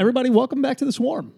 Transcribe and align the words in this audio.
Everybody, 0.00 0.30
welcome 0.30 0.62
back 0.62 0.78
to 0.78 0.86
the 0.86 0.92
Swarm. 0.92 1.34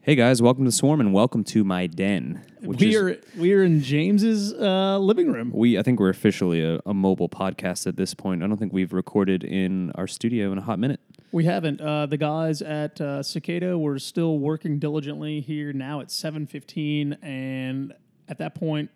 Hey 0.00 0.16
guys, 0.16 0.42
welcome 0.42 0.64
to 0.64 0.72
Swarm 0.72 0.98
and 0.98 1.12
welcome 1.14 1.44
to 1.44 1.62
my 1.62 1.86
den. 1.86 2.44
Which 2.60 2.80
We 2.80 2.88
is, 2.88 2.96
are 2.96 3.16
we 3.38 3.52
are 3.52 3.62
in 3.62 3.80
James's 3.82 4.52
uh, 4.52 4.98
living 4.98 5.30
room. 5.30 5.52
we 5.54 5.78
I 5.78 5.82
think 5.84 6.00
we're 6.00 6.08
officially 6.08 6.60
a, 6.64 6.80
a 6.86 6.92
mobile 6.92 7.28
podcast 7.28 7.86
at 7.86 7.94
this 7.94 8.12
point. 8.14 8.42
I 8.42 8.48
don't 8.48 8.56
think 8.56 8.72
we've 8.72 8.92
recorded 8.92 9.44
in 9.44 9.92
our 9.92 10.08
studio 10.08 10.50
in 10.50 10.58
a 10.58 10.60
hot 10.60 10.80
minute. 10.80 10.98
We 11.30 11.44
haven't. 11.44 11.80
Uh, 11.80 12.06
the 12.06 12.16
guys 12.16 12.62
at 12.62 13.00
uh, 13.00 13.22
Cicada 13.22 13.78
were 13.78 14.00
still 14.00 14.40
working 14.40 14.80
diligently 14.80 15.40
here. 15.40 15.72
Now 15.72 16.00
it's 16.00 16.12
seven 16.12 16.48
fifteen, 16.48 17.12
and 17.22 17.92
at 18.28 18.38
that 18.38 18.56
point, 18.56 18.90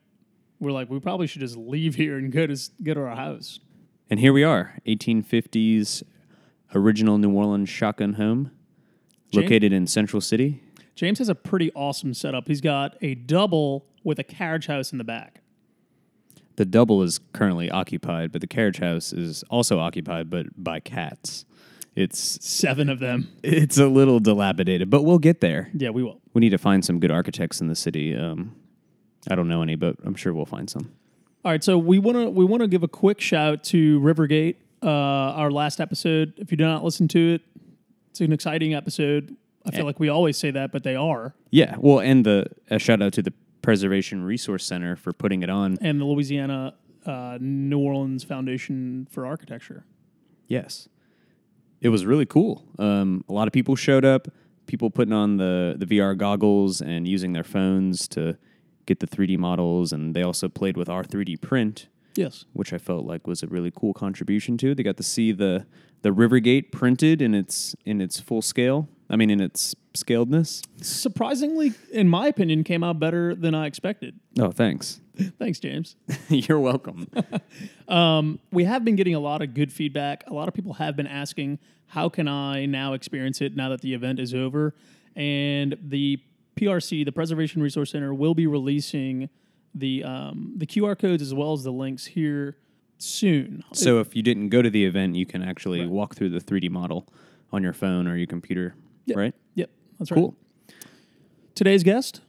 we're 0.58 0.72
like, 0.72 0.90
we 0.90 0.98
probably 0.98 1.28
should 1.28 1.40
just 1.42 1.56
leave 1.56 1.94
here 1.94 2.16
and 2.18 2.32
go 2.32 2.48
to 2.48 2.54
s- 2.54 2.72
go 2.82 2.94
to 2.94 3.00
our 3.02 3.14
house. 3.14 3.60
And 4.10 4.18
here 4.18 4.32
we 4.32 4.42
are, 4.42 4.74
1850s 4.86 6.02
original 6.74 7.16
New 7.18 7.30
Orleans 7.30 7.68
shotgun 7.68 8.14
home, 8.14 8.50
Jane- 9.34 9.42
located 9.44 9.72
in 9.72 9.86
Central 9.86 10.20
City. 10.20 10.60
James 10.94 11.18
has 11.18 11.28
a 11.28 11.34
pretty 11.34 11.72
awesome 11.74 12.14
setup. 12.14 12.46
He's 12.46 12.60
got 12.60 12.96
a 13.02 13.14
double 13.14 13.84
with 14.04 14.18
a 14.18 14.24
carriage 14.24 14.66
house 14.66 14.92
in 14.92 14.98
the 14.98 15.04
back. 15.04 15.40
The 16.56 16.64
double 16.64 17.02
is 17.02 17.18
currently 17.32 17.68
occupied, 17.70 18.30
but 18.30 18.40
the 18.40 18.46
carriage 18.46 18.78
house 18.78 19.12
is 19.12 19.42
also 19.50 19.80
occupied, 19.80 20.30
but 20.30 20.46
by 20.62 20.78
cats. 20.78 21.44
It's 21.96 22.44
Seven 22.44 22.88
of 22.88 23.00
them. 23.00 23.28
it's 23.42 23.78
a 23.78 23.86
little 23.88 24.20
dilapidated, 24.20 24.88
but 24.90 25.02
we'll 25.02 25.18
get 25.18 25.40
there. 25.40 25.70
Yeah, 25.74 25.90
we 25.90 26.02
will. 26.02 26.20
We 26.32 26.40
need 26.40 26.50
to 26.50 26.58
find 26.58 26.84
some 26.84 27.00
good 27.00 27.10
architects 27.10 27.60
in 27.60 27.68
the 27.68 27.74
city. 27.76 28.14
Um, 28.16 28.54
I 29.28 29.34
don't 29.34 29.48
know 29.48 29.62
any, 29.62 29.74
but 29.74 29.96
I'm 30.04 30.14
sure 30.14 30.32
we'll 30.34 30.44
find 30.44 30.68
some. 30.70 30.92
All 31.44 31.50
right, 31.52 31.62
so 31.62 31.76
we 31.78 31.98
want 31.98 32.16
to 32.16 32.30
we 32.30 32.44
want 32.44 32.62
to 32.62 32.68
give 32.68 32.82
a 32.82 32.88
quick 32.88 33.20
shout 33.20 33.62
to 33.64 34.00
Rivergate, 34.00 34.56
uh, 34.82 34.88
our 34.88 35.50
last 35.50 35.80
episode. 35.80 36.34
If 36.36 36.50
you 36.50 36.56
do 36.56 36.64
not 36.64 36.82
listen 36.84 37.06
to 37.08 37.34
it, 37.34 37.42
it's 38.14 38.20
an 38.20 38.32
exciting 38.32 38.74
episode. 38.74 39.36
I 39.66 39.72
feel 39.72 39.84
like 39.84 39.98
we 39.98 40.08
always 40.08 40.36
say 40.36 40.52
that, 40.52 40.70
but 40.70 40.84
they 40.84 40.94
are. 40.94 41.34
Yeah, 41.50 41.74
well, 41.80 41.98
and 41.98 42.24
the 42.24 42.46
a 42.70 42.78
shout 42.78 43.02
out 43.02 43.12
to 43.14 43.22
the 43.22 43.32
Preservation 43.60 44.22
Resource 44.22 44.64
Center 44.64 44.94
for 44.94 45.12
putting 45.12 45.42
it 45.42 45.50
on. 45.50 45.78
And 45.80 46.00
the 46.00 46.04
Louisiana 46.04 46.74
uh, 47.04 47.38
New 47.40 47.80
Orleans 47.80 48.22
Foundation 48.22 49.08
for 49.10 49.26
Architecture. 49.26 49.84
Yes, 50.46 50.88
it 51.80 51.88
was 51.88 52.06
really 52.06 52.24
cool. 52.24 52.62
Um, 52.78 53.24
a 53.28 53.32
lot 53.32 53.48
of 53.48 53.52
people 53.52 53.74
showed 53.74 54.04
up. 54.04 54.28
People 54.66 54.90
putting 54.90 55.12
on 55.12 55.38
the 55.38 55.74
the 55.76 55.86
VR 55.86 56.16
goggles 56.16 56.80
and 56.80 57.08
using 57.08 57.32
their 57.32 57.42
phones 57.42 58.06
to 58.08 58.38
get 58.86 59.00
the 59.00 59.08
3D 59.08 59.38
models, 59.38 59.92
and 59.92 60.14
they 60.14 60.22
also 60.22 60.48
played 60.48 60.76
with 60.76 60.88
our 60.88 61.02
3D 61.02 61.40
print, 61.40 61.88
Yes. 62.16 62.44
which 62.52 62.72
I 62.72 62.78
felt 62.78 63.04
like 63.06 63.26
was 63.26 63.42
a 63.42 63.46
really 63.46 63.72
cool 63.74 63.92
contribution 63.94 64.56
to. 64.58 64.74
They 64.74 64.82
got 64.82 64.96
to 64.98 65.02
see 65.02 65.32
the 65.32 65.66
the 66.02 66.10
Rivergate 66.10 66.70
printed 66.70 67.22
in 67.22 67.34
its 67.34 67.74
in 67.84 68.00
its 68.00 68.20
full 68.20 68.42
scale. 68.42 68.88
I 69.10 69.16
mean, 69.16 69.30
in 69.30 69.40
its 69.40 69.74
scaledness. 69.92 70.62
Surprisingly, 70.82 71.74
in 71.92 72.08
my 72.08 72.26
opinion, 72.26 72.64
came 72.64 72.82
out 72.82 72.98
better 72.98 73.34
than 73.34 73.54
I 73.54 73.66
expected. 73.66 74.18
Oh, 74.40 74.50
thanks. 74.50 75.00
Thanks, 75.38 75.60
James. 75.60 75.94
You're 76.28 76.58
welcome. 76.60 77.06
Um, 77.86 78.40
we 78.50 78.64
have 78.64 78.82
been 78.82 78.96
getting 78.96 79.14
a 79.14 79.20
lot 79.20 79.42
of 79.42 79.52
good 79.52 79.70
feedback. 79.70 80.24
A 80.26 80.32
lot 80.32 80.48
of 80.48 80.54
people 80.54 80.72
have 80.74 80.96
been 80.96 81.06
asking, 81.06 81.58
how 81.88 82.08
can 82.08 82.26
I 82.26 82.64
now 82.64 82.94
experience 82.94 83.42
it 83.42 83.54
now 83.54 83.68
that 83.68 83.82
the 83.82 83.92
event 83.92 84.18
is 84.18 84.32
over? 84.34 84.74
And 85.14 85.76
the 85.82 86.18
PRC, 86.56 87.04
the 87.04 87.12
Preservation 87.12 87.62
Resource 87.62 87.90
Center, 87.90 88.14
will 88.14 88.34
be 88.34 88.46
releasing 88.46 89.28
the 89.74 90.04
um, 90.04 90.52
the 90.56 90.66
QR 90.66 90.98
codes 90.98 91.22
as 91.22 91.34
well 91.34 91.52
as 91.52 91.62
the 91.64 91.72
links 91.72 92.06
here 92.06 92.56
soon. 92.98 93.64
So 93.72 93.98
if 94.00 94.14
you 94.14 94.22
didn't 94.22 94.48
go 94.50 94.62
to 94.62 94.70
the 94.70 94.84
event, 94.84 95.16
you 95.16 95.26
can 95.26 95.42
actually 95.42 95.84
walk 95.86 96.14
through 96.14 96.30
the 96.30 96.38
3D 96.40 96.70
model 96.70 97.06
on 97.52 97.62
your 97.62 97.72
phone 97.72 98.06
or 98.06 98.16
your 98.16 98.26
computer, 98.26 98.74
Yep. 99.06 99.16
right? 99.16 99.34
Yep, 99.54 99.70
that's 99.98 100.10
right. 100.10 100.16
Cool. 100.16 100.36
Today's 101.54 101.82
guest, 101.82 102.20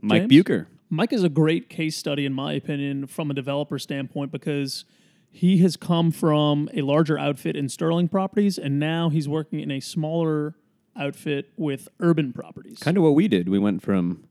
Mike 0.00 0.22
James? 0.22 0.28
Bucher. 0.30 0.68
Mike 0.90 1.12
is 1.12 1.22
a 1.22 1.28
great 1.28 1.68
case 1.68 1.96
study, 1.96 2.24
in 2.24 2.32
my 2.32 2.54
opinion, 2.54 3.06
from 3.06 3.30
a 3.30 3.34
developer 3.34 3.78
standpoint 3.78 4.32
because 4.32 4.84
he 5.30 5.58
has 5.58 5.76
come 5.76 6.10
from 6.10 6.68
a 6.72 6.80
larger 6.80 7.18
outfit 7.18 7.56
in 7.56 7.68
Sterling 7.68 8.08
Properties, 8.08 8.56
and 8.58 8.78
now 8.78 9.10
he's 9.10 9.28
working 9.28 9.60
in 9.60 9.70
a 9.70 9.80
smaller 9.80 10.54
outfit 10.96 11.50
with 11.58 11.88
Urban 12.00 12.32
Properties. 12.32 12.78
Kind 12.78 12.96
of 12.96 13.02
what 13.02 13.14
we 13.14 13.28
did. 13.28 13.48
We 13.50 13.58
went 13.58 13.82
from, 13.82 14.24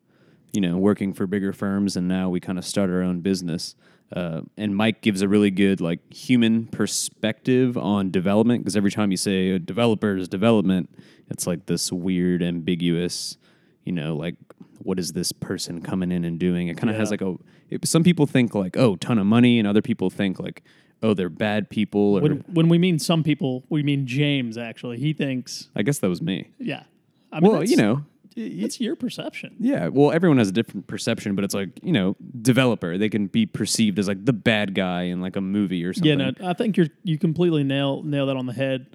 you 0.53 0.61
know, 0.61 0.77
working 0.77 1.13
for 1.13 1.27
bigger 1.27 1.53
firms, 1.53 1.95
and 1.95 2.07
now 2.07 2.29
we 2.29 2.39
kind 2.39 2.57
of 2.57 2.65
start 2.65 2.89
our 2.89 3.01
own 3.01 3.21
business. 3.21 3.75
Uh, 4.11 4.41
and 4.55 4.75
Mike 4.75 5.01
gives 5.01 5.21
a 5.21 5.27
really 5.27 5.51
good 5.51 5.81
like 5.81 5.99
human 6.13 6.65
perspective 6.67 7.77
on 7.77 8.09
development 8.09 8.63
because 8.63 8.77
every 8.77 8.91
time 8.91 9.11
you 9.11 9.17
say 9.17 9.49
a 9.51 9.59
developer's 9.59 10.29
development, 10.29 10.89
it's 11.29 11.45
like 11.45 11.65
this 11.65 11.91
weird, 11.91 12.41
ambiguous, 12.41 13.37
you 13.83 13.91
know, 13.91 14.15
like 14.15 14.35
what 14.79 14.97
is 14.97 15.11
this 15.11 15.33
person 15.33 15.81
coming 15.81 16.11
in 16.11 16.23
and 16.23 16.39
doing? 16.39 16.69
It 16.69 16.77
kind 16.77 16.89
of 16.89 16.95
has 16.95 17.11
like 17.11 17.21
a. 17.21 17.35
It, 17.69 17.85
some 17.85 18.03
people 18.03 18.25
think 18.25 18.55
like 18.55 18.77
oh, 18.77 18.95
ton 18.95 19.17
of 19.17 19.25
money, 19.25 19.59
and 19.59 19.67
other 19.67 19.81
people 19.81 20.09
think 20.09 20.39
like 20.39 20.63
oh, 21.03 21.13
they're 21.13 21.29
bad 21.29 21.69
people. 21.69 22.17
Or 22.17 22.21
When, 22.21 22.43
when 22.47 22.69
we 22.69 22.77
mean 22.77 22.99
some 22.99 23.23
people, 23.23 23.63
we 23.69 23.83
mean 23.83 24.07
James. 24.07 24.57
Actually, 24.57 24.99
he 24.99 25.13
thinks, 25.13 25.69
I 25.75 25.83
guess 25.83 25.99
that 25.99 26.09
was 26.09 26.21
me. 26.21 26.49
yeah. 26.59 26.83
I 27.29 27.41
mean, 27.41 27.51
Well, 27.51 27.63
you 27.63 27.75
know, 27.75 28.05
it's 28.37 28.79
your 28.79 28.95
perception. 28.95 29.55
Yeah, 29.59 29.87
well, 29.87 30.11
everyone 30.11 30.37
has 30.37 30.49
a 30.49 30.51
different 30.51 30.87
perception, 30.87 31.35
but 31.35 31.43
it's 31.43 31.53
like 31.53 31.69
you 31.81 31.91
know, 31.91 32.15
developer 32.41 32.97
they 32.97 33.09
can 33.09 33.27
be 33.27 33.45
perceived 33.45 33.99
as 33.99 34.07
like 34.07 34.23
the 34.23 34.33
bad 34.33 34.75
guy 34.75 35.03
in 35.03 35.21
like 35.21 35.35
a 35.35 35.41
movie 35.41 35.83
or 35.83 35.93
something. 35.93 36.19
Yeah, 36.19 36.31
no, 36.39 36.49
I 36.49 36.53
think 36.53 36.77
you're 36.77 36.87
you 37.03 37.17
completely 37.17 37.63
nail 37.63 38.03
nail 38.03 38.27
that 38.27 38.37
on 38.37 38.45
the 38.45 38.53
head. 38.53 38.87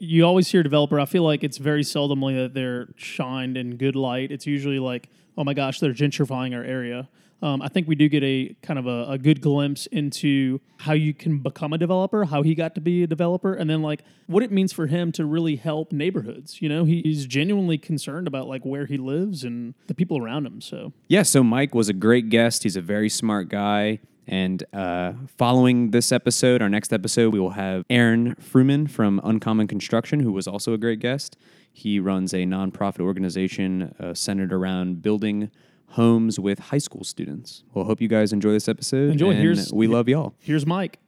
You 0.00 0.24
always 0.24 0.48
hear 0.48 0.62
developer. 0.62 0.98
I 0.98 1.04
feel 1.04 1.22
like 1.22 1.44
it's 1.44 1.58
very 1.58 1.82
seldomly 1.82 2.34
that 2.42 2.54
they're 2.54 2.88
shined 2.96 3.56
in 3.56 3.76
good 3.76 3.94
light. 3.94 4.32
It's 4.32 4.46
usually 4.46 4.78
like, 4.78 5.10
oh 5.36 5.44
my 5.44 5.54
gosh, 5.54 5.78
they're 5.78 5.92
gentrifying 5.92 6.56
our 6.56 6.64
area. 6.64 7.08
Um, 7.42 7.62
I 7.62 7.68
think 7.68 7.88
we 7.88 7.94
do 7.94 8.08
get 8.08 8.22
a 8.22 8.54
kind 8.62 8.78
of 8.78 8.86
a, 8.86 9.12
a 9.12 9.18
good 9.18 9.40
glimpse 9.40 9.86
into 9.86 10.60
how 10.78 10.92
you 10.92 11.14
can 11.14 11.38
become 11.38 11.72
a 11.72 11.78
developer, 11.78 12.24
how 12.24 12.42
he 12.42 12.54
got 12.54 12.74
to 12.74 12.80
be 12.80 13.02
a 13.02 13.06
developer, 13.06 13.54
and 13.54 13.68
then 13.68 13.82
like 13.82 14.02
what 14.26 14.42
it 14.42 14.52
means 14.52 14.72
for 14.72 14.86
him 14.86 15.10
to 15.12 15.24
really 15.24 15.56
help 15.56 15.92
neighborhoods. 15.92 16.60
You 16.60 16.68
know, 16.68 16.84
he, 16.84 17.00
he's 17.02 17.26
genuinely 17.26 17.78
concerned 17.78 18.26
about 18.26 18.46
like 18.46 18.64
where 18.64 18.86
he 18.86 18.98
lives 18.98 19.44
and 19.44 19.74
the 19.86 19.94
people 19.94 20.18
around 20.18 20.46
him. 20.46 20.60
So 20.60 20.92
Yeah, 21.08 21.22
so 21.22 21.42
Mike 21.42 21.74
was 21.74 21.88
a 21.88 21.94
great 21.94 22.28
guest. 22.28 22.62
He's 22.62 22.76
a 22.76 22.82
very 22.82 23.08
smart 23.08 23.48
guy. 23.48 24.00
And 24.26 24.62
uh, 24.72 25.12
following 25.36 25.90
this 25.90 26.12
episode, 26.12 26.62
our 26.62 26.68
next 26.68 26.92
episode, 26.92 27.32
we 27.32 27.40
will 27.40 27.50
have 27.50 27.84
Aaron 27.90 28.36
Frumin 28.36 28.88
from 28.88 29.20
Uncommon 29.24 29.66
Construction, 29.66 30.20
who 30.20 30.32
was 30.32 30.46
also 30.46 30.72
a 30.72 30.78
great 30.78 31.00
guest. 31.00 31.36
He 31.72 31.98
runs 31.98 32.32
a 32.32 32.44
nonprofit 32.44 33.00
organization 33.00 33.94
uh, 33.98 34.14
centered 34.14 34.52
around 34.52 35.02
building 35.02 35.50
homes 35.94 36.38
with 36.38 36.58
high 36.58 36.78
school 36.78 37.02
students. 37.02 37.64
Well, 37.74 37.84
hope 37.86 38.00
you 38.00 38.08
guys 38.08 38.32
enjoy 38.32 38.52
this 38.52 38.68
episode. 38.68 39.10
Enjoy. 39.12 39.30
and 39.30 39.40
Here's- 39.40 39.72
we 39.72 39.86
love 39.88 40.08
y'all. 40.08 40.34
here's 40.38 40.64
Mike. 40.66 40.98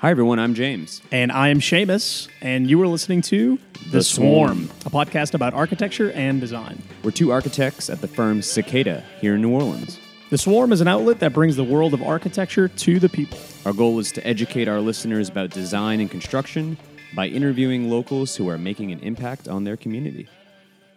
Hi, 0.00 0.10
everyone. 0.10 0.38
I'm 0.38 0.54
James. 0.54 1.02
And 1.12 1.30
I 1.30 1.48
am 1.48 1.60
Seamus, 1.60 2.28
and 2.40 2.70
you 2.70 2.80
are 2.80 2.88
listening 2.88 3.20
to 3.20 3.58
The 3.90 4.02
Swarm. 4.02 4.70
a 4.86 4.90
podcast 4.90 5.34
about 5.34 5.52
architecture 5.52 6.10
and 6.12 6.40
design. 6.40 6.82
We're 7.02 7.10
two 7.10 7.32
architects 7.32 7.90
at 7.90 8.00
the 8.00 8.08
firm 8.08 8.40
Cicada 8.40 9.04
here 9.20 9.34
in 9.34 9.42
New 9.42 9.50
Orleans. 9.50 10.00
The 10.30 10.38
Swarm 10.38 10.72
is 10.72 10.80
an 10.80 10.88
outlet 10.88 11.20
that 11.20 11.34
brings 11.34 11.56
the 11.56 11.64
world 11.64 11.92
of 11.92 12.02
architecture 12.02 12.66
to 12.66 12.98
the 12.98 13.10
people. 13.10 13.38
Our 13.66 13.74
goal 13.74 13.98
is 13.98 14.10
to 14.12 14.26
educate 14.26 14.68
our 14.68 14.80
listeners 14.80 15.28
about 15.28 15.50
design 15.50 16.00
and 16.00 16.10
construction 16.10 16.78
by 17.14 17.26
interviewing 17.26 17.90
locals 17.90 18.34
who 18.36 18.48
are 18.48 18.56
making 18.56 18.92
an 18.92 19.00
impact 19.00 19.48
on 19.48 19.64
their 19.64 19.76
community. 19.76 20.28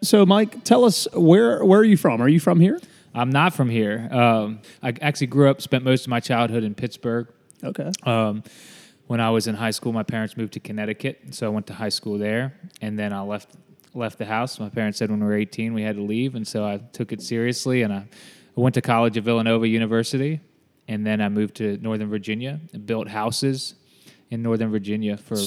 So, 0.02 0.26
Mike, 0.26 0.64
tell 0.64 0.86
us 0.86 1.10
where 1.12 1.66
where 1.66 1.82
are 1.82 1.84
you 1.84 1.98
from? 1.98 2.22
Are 2.22 2.30
you 2.30 2.40
from 2.40 2.62
here? 2.62 2.80
I'm 3.14 3.32
not 3.32 3.54
from 3.54 3.70
here. 3.70 4.08
Um, 4.14 4.60
I 4.82 4.94
actually 5.02 5.28
grew 5.28 5.50
up, 5.50 5.62
spent 5.62 5.84
most 5.84 6.06
of 6.06 6.08
my 6.08 6.22
childhood 6.22 6.64
in 6.64 6.74
Pittsburgh. 6.74 7.28
Okay. 7.66 7.92
Um, 8.04 8.44
when 9.08 9.20
I 9.20 9.30
was 9.30 9.48
in 9.48 9.56
high 9.56 9.72
school, 9.72 9.92
my 9.92 10.04
parents 10.04 10.38
moved 10.38 10.54
to 10.54 10.60
Connecticut, 10.60 11.20
so 11.32 11.46
I 11.46 11.50
went 11.50 11.68
to 11.68 11.74
high 11.74 11.90
school 11.90 12.18
there, 12.18 12.54
and 12.82 12.98
then 12.98 13.14
I 13.14 13.22
left 13.22 13.56
left 13.96 14.18
the 14.18 14.26
house. 14.26 14.60
My 14.60 14.70
parents 14.70 14.98
said 14.98 15.12
when 15.12 15.20
we 15.20 15.26
were 15.28 15.36
18 15.36 15.74
we 15.74 15.84
had 15.84 15.96
to 15.98 16.02
leave, 16.02 16.36
and 16.36 16.48
so 16.48 16.66
I 16.66 16.78
took 16.78 17.12
it 17.12 17.22
seriously, 17.22 17.84
and 17.84 17.94
I, 17.94 17.98
I 17.98 18.60
went 18.60 18.74
to 18.76 18.82
college 18.82 19.18
at 19.18 19.24
Villanova 19.24 19.68
University, 19.68 20.40
and 20.88 21.06
then 21.06 21.22
I 21.22 21.30
moved 21.30 21.56
to 21.56 21.78
Northern 21.78 22.10
Virginia 22.10 22.60
and 22.74 22.86
built 22.86 23.08
houses 23.08 23.76
in 24.30 24.42
Northern 24.42 24.72
Virginia 24.72 25.18
for. 25.18 25.38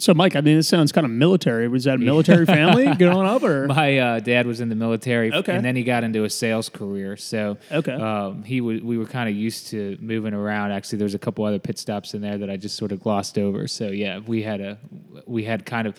So, 0.00 0.14
Mike, 0.14 0.36
I 0.36 0.40
mean, 0.40 0.56
this 0.56 0.68
sounds 0.68 0.92
kind 0.92 1.04
of 1.04 1.10
military. 1.10 1.66
Was 1.66 1.84
that 1.84 1.96
a 1.96 1.98
military 1.98 2.46
family 2.46 2.86
growing 2.94 3.26
up, 3.26 3.42
or 3.42 3.66
My 3.68 3.98
uh, 3.98 4.20
dad 4.20 4.46
was 4.46 4.60
in 4.60 4.68
the 4.68 4.76
military, 4.76 5.32
Okay. 5.32 5.54
and 5.56 5.64
then 5.64 5.74
he 5.74 5.82
got 5.82 6.04
into 6.04 6.22
a 6.22 6.30
sales 6.30 6.68
career. 6.68 7.16
So 7.16 7.58
Okay. 7.72 7.92
um, 7.94 8.44
he 8.44 8.60
w- 8.60 8.84
we 8.84 8.96
were 8.96 9.06
kind 9.06 9.28
of 9.28 9.34
used 9.34 9.66
to 9.68 9.98
moving 10.00 10.34
around. 10.34 10.70
Actually, 10.70 10.98
there's 11.00 11.14
a 11.14 11.18
couple 11.18 11.44
other 11.44 11.58
pit 11.58 11.78
stops 11.78 12.14
in 12.14 12.20
there 12.22 12.38
that 12.38 12.48
I 12.48 12.56
just 12.56 12.76
sort 12.76 12.92
of 12.92 13.00
glossed 13.00 13.38
over. 13.38 13.66
So 13.66 13.88
yeah, 13.88 14.20
we 14.20 14.42
had 14.42 14.60
a 14.60 14.78
we 15.26 15.42
had 15.42 15.66
kind 15.66 15.88
of 15.88 15.96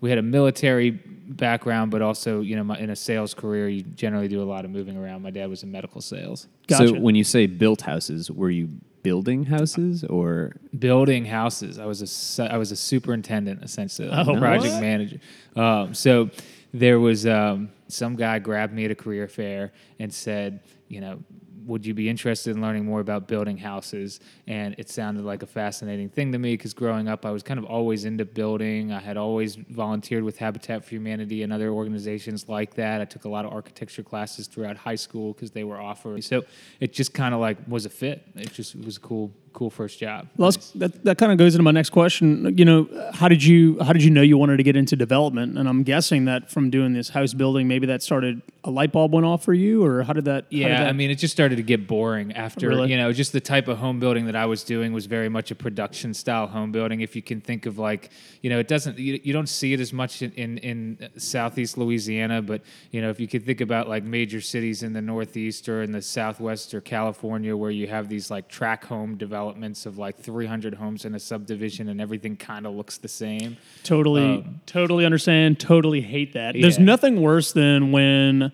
we 0.00 0.08
had 0.08 0.18
a 0.18 0.22
military 0.22 0.90
background, 0.90 1.90
but 1.90 2.00
also 2.00 2.40
you 2.40 2.56
know 2.56 2.64
my, 2.64 2.78
in 2.78 2.88
a 2.88 2.96
sales 2.96 3.34
career, 3.34 3.68
you 3.68 3.82
generally 3.82 4.28
do 4.28 4.42
a 4.42 4.44
lot 4.48 4.64
of 4.64 4.70
moving 4.70 4.96
around. 4.96 5.20
My 5.22 5.30
dad 5.30 5.50
was 5.50 5.62
in 5.62 5.70
medical 5.70 6.00
sales. 6.00 6.46
Gotcha. 6.68 6.88
So 6.88 6.98
when 6.98 7.14
you 7.14 7.24
say 7.24 7.46
built 7.46 7.82
houses, 7.82 8.30
were 8.30 8.50
you 8.50 8.70
building 9.02 9.44
houses 9.44 10.04
or 10.04 10.52
building 10.78 11.24
houses. 11.24 11.78
I 11.78 11.86
was 11.86 12.02
a 12.02 12.06
su- 12.06 12.42
I 12.44 12.56
was 12.56 12.72
a 12.72 12.76
superintendent 12.76 13.62
essentially, 13.62 14.08
a 14.08 14.20
Oh, 14.26 14.36
project 14.38 14.74
what? 14.74 14.80
manager. 14.80 15.18
Um, 15.56 15.94
so 15.94 16.30
there 16.72 16.98
was 17.00 17.26
um, 17.26 17.70
some 17.88 18.16
guy 18.16 18.38
grabbed 18.38 18.72
me 18.72 18.84
at 18.84 18.90
a 18.90 18.94
career 18.94 19.28
fair 19.28 19.72
and 19.98 20.12
said, 20.12 20.60
you 20.88 21.00
know. 21.00 21.18
Would 21.66 21.86
you 21.86 21.94
be 21.94 22.08
interested 22.08 22.54
in 22.54 22.62
learning 22.62 22.84
more 22.84 23.00
about 23.00 23.28
building 23.28 23.56
houses? 23.56 24.20
And 24.46 24.74
it 24.78 24.88
sounded 24.88 25.24
like 25.24 25.42
a 25.42 25.46
fascinating 25.46 26.08
thing 26.08 26.32
to 26.32 26.38
me 26.38 26.54
because 26.54 26.74
growing 26.74 27.08
up, 27.08 27.24
I 27.24 27.30
was 27.30 27.42
kind 27.42 27.58
of 27.58 27.64
always 27.64 28.04
into 28.04 28.24
building. 28.24 28.92
I 28.92 29.00
had 29.00 29.16
always 29.16 29.56
volunteered 29.56 30.24
with 30.24 30.38
Habitat 30.38 30.84
for 30.84 30.90
Humanity 30.90 31.42
and 31.42 31.52
other 31.52 31.70
organizations 31.70 32.48
like 32.48 32.74
that. 32.74 33.00
I 33.00 33.04
took 33.04 33.24
a 33.24 33.28
lot 33.28 33.44
of 33.44 33.52
architecture 33.52 34.02
classes 34.02 34.46
throughout 34.46 34.76
high 34.76 34.94
school 34.94 35.32
because 35.32 35.50
they 35.50 35.64
were 35.64 35.80
offered. 35.80 36.24
So 36.24 36.44
it 36.80 36.92
just 36.92 37.14
kind 37.14 37.34
of 37.34 37.40
like 37.40 37.58
was 37.68 37.86
a 37.86 37.90
fit. 37.90 38.24
It 38.34 38.52
just 38.52 38.76
was 38.76 38.98
cool, 38.98 39.32
cool 39.52 39.70
first 39.70 39.98
job. 39.98 40.28
Well, 40.36 40.50
that's- 40.50 40.70
that 40.76 41.04
that 41.04 41.18
kind 41.18 41.32
of 41.32 41.38
goes 41.38 41.54
into 41.54 41.62
my 41.62 41.70
next 41.70 41.90
question. 41.90 42.56
You 42.56 42.64
know, 42.64 42.88
how 43.14 43.28
did 43.28 43.42
you 43.44 43.78
how 43.80 43.92
did 43.92 44.02
you 44.02 44.10
know 44.10 44.22
you 44.22 44.38
wanted 44.38 44.56
to 44.58 44.62
get 44.62 44.76
into 44.76 44.96
development? 44.96 45.58
And 45.58 45.68
I'm 45.68 45.82
guessing 45.82 46.24
that 46.26 46.50
from 46.50 46.70
doing 46.70 46.92
this 46.92 47.10
house 47.10 47.34
building, 47.34 47.68
maybe 47.68 47.86
that 47.86 48.02
started 48.02 48.42
a 48.64 48.70
light 48.70 48.92
bulb 48.92 49.12
went 49.12 49.26
off 49.26 49.44
for 49.44 49.54
you, 49.54 49.84
or 49.84 50.02
how 50.04 50.12
did 50.12 50.24
that? 50.26 50.44
how 50.44 50.50
did 50.50 50.58
Yeah, 50.58 50.68
that- 50.68 50.88
I 50.88 50.92
mean, 50.92 51.10
it 51.10 51.16
just 51.16 51.32
started 51.32 51.56
to 51.56 51.62
get 51.62 51.86
boring 51.86 52.32
after 52.32 52.68
Really? 52.68 52.90
you 52.90 52.96
know, 52.96 53.12
just 53.12 53.32
the 53.32 53.40
type 53.40 53.66
of 53.68 53.78
home 53.78 53.98
building 54.00 54.26
that 54.26 54.36
I 54.36 54.46
was 54.46 54.62
doing 54.64 54.92
was 54.92 55.06
very 55.06 55.28
much 55.28 55.50
a 55.50 55.54
production 55.54 56.14
style 56.14 56.46
home 56.46 56.70
building. 56.72 57.00
If 57.00 57.16
you 57.16 57.22
can 57.22 57.40
think 57.40 57.66
of 57.66 57.78
like, 57.78 58.10
you 58.40 58.50
know, 58.50 58.58
it 58.58 58.68
doesn't 58.68 58.98
you, 58.98 59.20
you 59.22 59.32
don't 59.32 59.48
see 59.48 59.72
it 59.72 59.80
as 59.80 59.92
much 59.92 60.22
in, 60.22 60.32
in 60.32 60.58
in 60.58 61.08
southeast 61.16 61.76
Louisiana, 61.78 62.40
but 62.42 62.62
you 62.90 63.00
know, 63.00 63.10
if 63.10 63.18
you 63.20 63.28
could 63.28 63.44
think 63.44 63.60
about 63.60 63.88
like 63.88 64.04
major 64.04 64.40
cities 64.40 64.82
in 64.82 64.92
the 64.92 65.02
northeast 65.02 65.68
or 65.68 65.82
in 65.82 65.92
the 65.92 66.02
southwest 66.02 66.72
or 66.74 66.80
California, 66.80 67.56
where 67.56 67.70
you 67.70 67.86
have 67.88 68.08
these 68.08 68.30
like 68.30 68.48
tract 68.48 68.84
home 68.84 69.16
developments 69.42 69.86
of 69.86 69.98
like 69.98 70.18
300 70.18 70.74
homes 70.74 71.04
in 71.04 71.14
a 71.14 71.18
subdivision 71.20 71.88
and 71.88 72.00
everything 72.00 72.36
kind 72.36 72.66
of 72.66 72.74
looks 72.74 72.98
the 72.98 73.08
same. 73.08 73.56
Totally, 73.82 74.36
Um, 74.36 74.60
totally 74.66 75.04
understand. 75.04 75.58
Totally 75.58 76.00
hate 76.00 76.32
that. 76.34 76.54
There's 76.58 76.78
nothing 76.78 77.20
worse 77.20 77.52
than 77.52 77.92
when 77.92 78.52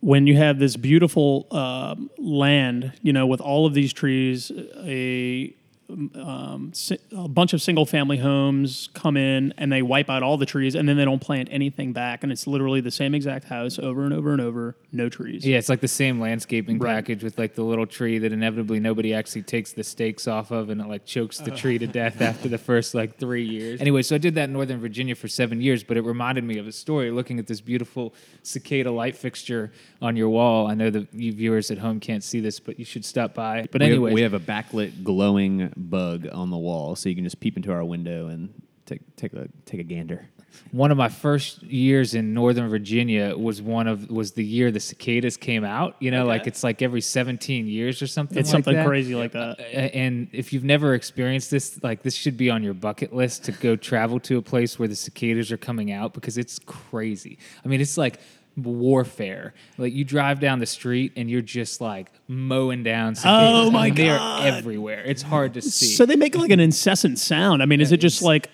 when 0.00 0.26
you 0.26 0.36
have 0.36 0.58
this 0.58 0.76
beautiful 0.76 1.46
um, 1.50 2.10
land, 2.18 2.92
you 3.02 3.12
know, 3.12 3.26
with 3.26 3.40
all 3.40 3.66
of 3.66 3.74
these 3.74 3.92
trees, 3.92 4.52
a 4.84 5.52
um, 5.88 6.72
a 7.16 7.28
bunch 7.28 7.52
of 7.52 7.62
single 7.62 7.86
family 7.86 8.16
homes 8.16 8.88
come 8.94 9.16
in 9.16 9.54
and 9.56 9.70
they 9.70 9.82
wipe 9.82 10.10
out 10.10 10.22
all 10.22 10.36
the 10.36 10.46
trees 10.46 10.74
and 10.74 10.88
then 10.88 10.96
they 10.96 11.04
don't 11.04 11.20
plant 11.20 11.48
anything 11.52 11.92
back 11.92 12.22
and 12.22 12.32
it's 12.32 12.46
literally 12.46 12.80
the 12.80 12.90
same 12.90 13.14
exact 13.14 13.44
house 13.44 13.78
over 13.78 14.04
and 14.04 14.12
over 14.12 14.32
and 14.32 14.40
over, 14.40 14.76
no 14.92 15.08
trees. 15.08 15.46
Yeah, 15.46 15.58
it's 15.58 15.68
like 15.68 15.80
the 15.80 15.88
same 15.88 16.20
landscaping 16.20 16.78
Right. 16.78 16.94
package 16.94 17.22
with 17.22 17.38
like 17.38 17.54
the 17.54 17.62
little 17.62 17.86
tree 17.86 18.18
that 18.18 18.32
inevitably 18.32 18.80
nobody 18.80 19.14
actually 19.14 19.42
takes 19.42 19.72
the 19.72 19.84
stakes 19.84 20.26
off 20.26 20.50
of 20.50 20.70
and 20.70 20.80
it 20.80 20.88
like 20.88 21.04
chokes 21.06 21.38
the 21.38 21.50
tree 21.52 21.78
to 21.78 21.86
death 21.86 22.20
after 22.20 22.48
the 22.48 22.58
first 22.58 22.94
like 22.94 23.16
three 23.18 23.44
years. 23.44 23.80
Anyway, 23.80 24.02
so 24.02 24.14
I 24.14 24.18
did 24.18 24.34
that 24.34 24.44
in 24.44 24.52
Northern 24.52 24.80
Virginia 24.80 25.14
for 25.14 25.28
seven 25.28 25.60
years, 25.60 25.84
but 25.84 25.96
it 25.96 26.02
reminded 26.04 26.44
me 26.44 26.58
of 26.58 26.66
a 26.66 26.72
story 26.72 27.10
looking 27.10 27.38
at 27.38 27.46
this 27.46 27.60
beautiful 27.60 28.12
cicada 28.42 28.90
light 28.90 29.16
fixture 29.16 29.72
on 30.02 30.16
your 30.16 30.28
wall. 30.28 30.66
I 30.66 30.74
know 30.74 30.90
that 30.90 31.12
you 31.14 31.32
viewers 31.32 31.70
at 31.70 31.78
home 31.78 32.00
can't 32.00 32.24
see 32.24 32.40
this, 32.40 32.58
but 32.60 32.78
you 32.78 32.84
should 32.84 33.04
stop 33.04 33.34
by. 33.34 33.68
But 33.70 33.80
we 33.80 33.86
anyway, 33.86 34.12
we 34.12 34.22
have 34.22 34.34
a 34.34 34.40
backlit 34.40 35.04
glowing 35.04 35.72
bug 35.76 36.26
on 36.32 36.50
the 36.50 36.56
wall, 36.56 36.96
so 36.96 37.08
you 37.08 37.14
can 37.14 37.24
just 37.24 37.40
peep 37.40 37.56
into 37.56 37.72
our 37.72 37.84
window 37.84 38.28
and 38.28 38.52
take 38.86 39.16
take 39.16 39.32
a 39.34 39.48
take 39.64 39.80
a 39.80 39.84
gander. 39.84 40.28
one 40.70 40.90
of 40.90 40.96
my 40.96 41.08
first 41.08 41.62
years 41.64 42.14
in 42.14 42.32
Northern 42.32 42.68
Virginia 42.68 43.36
was 43.36 43.60
one 43.60 43.86
of 43.86 44.10
was 44.10 44.32
the 44.32 44.44
year 44.44 44.70
the 44.70 44.80
cicadas 44.80 45.36
came 45.36 45.64
out. 45.64 45.96
You 46.00 46.10
know, 46.10 46.24
like 46.24 46.46
it's 46.46 46.64
like 46.64 46.80
every 46.82 47.00
17 47.00 47.66
years 47.66 48.00
or 48.00 48.06
something. 48.06 48.38
It's 48.38 48.48
like 48.48 48.52
something 48.52 48.76
that. 48.76 48.86
crazy 48.86 49.14
like 49.14 49.32
that. 49.32 49.60
Uh, 49.60 49.62
uh, 49.62 49.90
and 49.92 50.28
if 50.32 50.52
you've 50.52 50.64
never 50.64 50.94
experienced 50.94 51.50
this, 51.50 51.82
like 51.82 52.02
this 52.02 52.14
should 52.14 52.36
be 52.36 52.48
on 52.48 52.62
your 52.62 52.74
bucket 52.74 53.12
list 53.14 53.44
to 53.44 53.52
go 53.52 53.76
travel 53.76 54.18
to 54.20 54.38
a 54.38 54.42
place 54.42 54.78
where 54.78 54.88
the 54.88 54.96
cicadas 54.96 55.52
are 55.52 55.58
coming 55.58 55.92
out 55.92 56.14
because 56.14 56.38
it's 56.38 56.58
crazy. 56.60 57.38
I 57.64 57.68
mean, 57.68 57.80
it's 57.80 57.98
like 57.98 58.20
warfare. 58.56 59.54
Like 59.78 59.92
you 59.92 60.04
drive 60.04 60.40
down 60.40 60.58
the 60.58 60.66
street 60.66 61.12
and 61.16 61.30
you're 61.30 61.42
just 61.42 61.80
like 61.80 62.10
mowing 62.26 62.82
down 62.82 63.14
cicadas. 63.14 63.68
Oh, 63.68 63.70
my 63.70 63.90
god, 63.90 63.96
they're 63.96 64.56
everywhere. 64.56 65.02
It's 65.04 65.22
hard 65.22 65.54
to 65.54 65.62
see. 65.62 65.94
So 65.94 66.06
they 66.06 66.16
make 66.16 66.34
like 66.34 66.50
an 66.50 66.60
incessant 66.60 67.18
sound. 67.18 67.62
I 67.62 67.66
mean, 67.66 67.80
is 67.80 67.92
it 67.92 67.98
just 67.98 68.22
like 68.22 68.50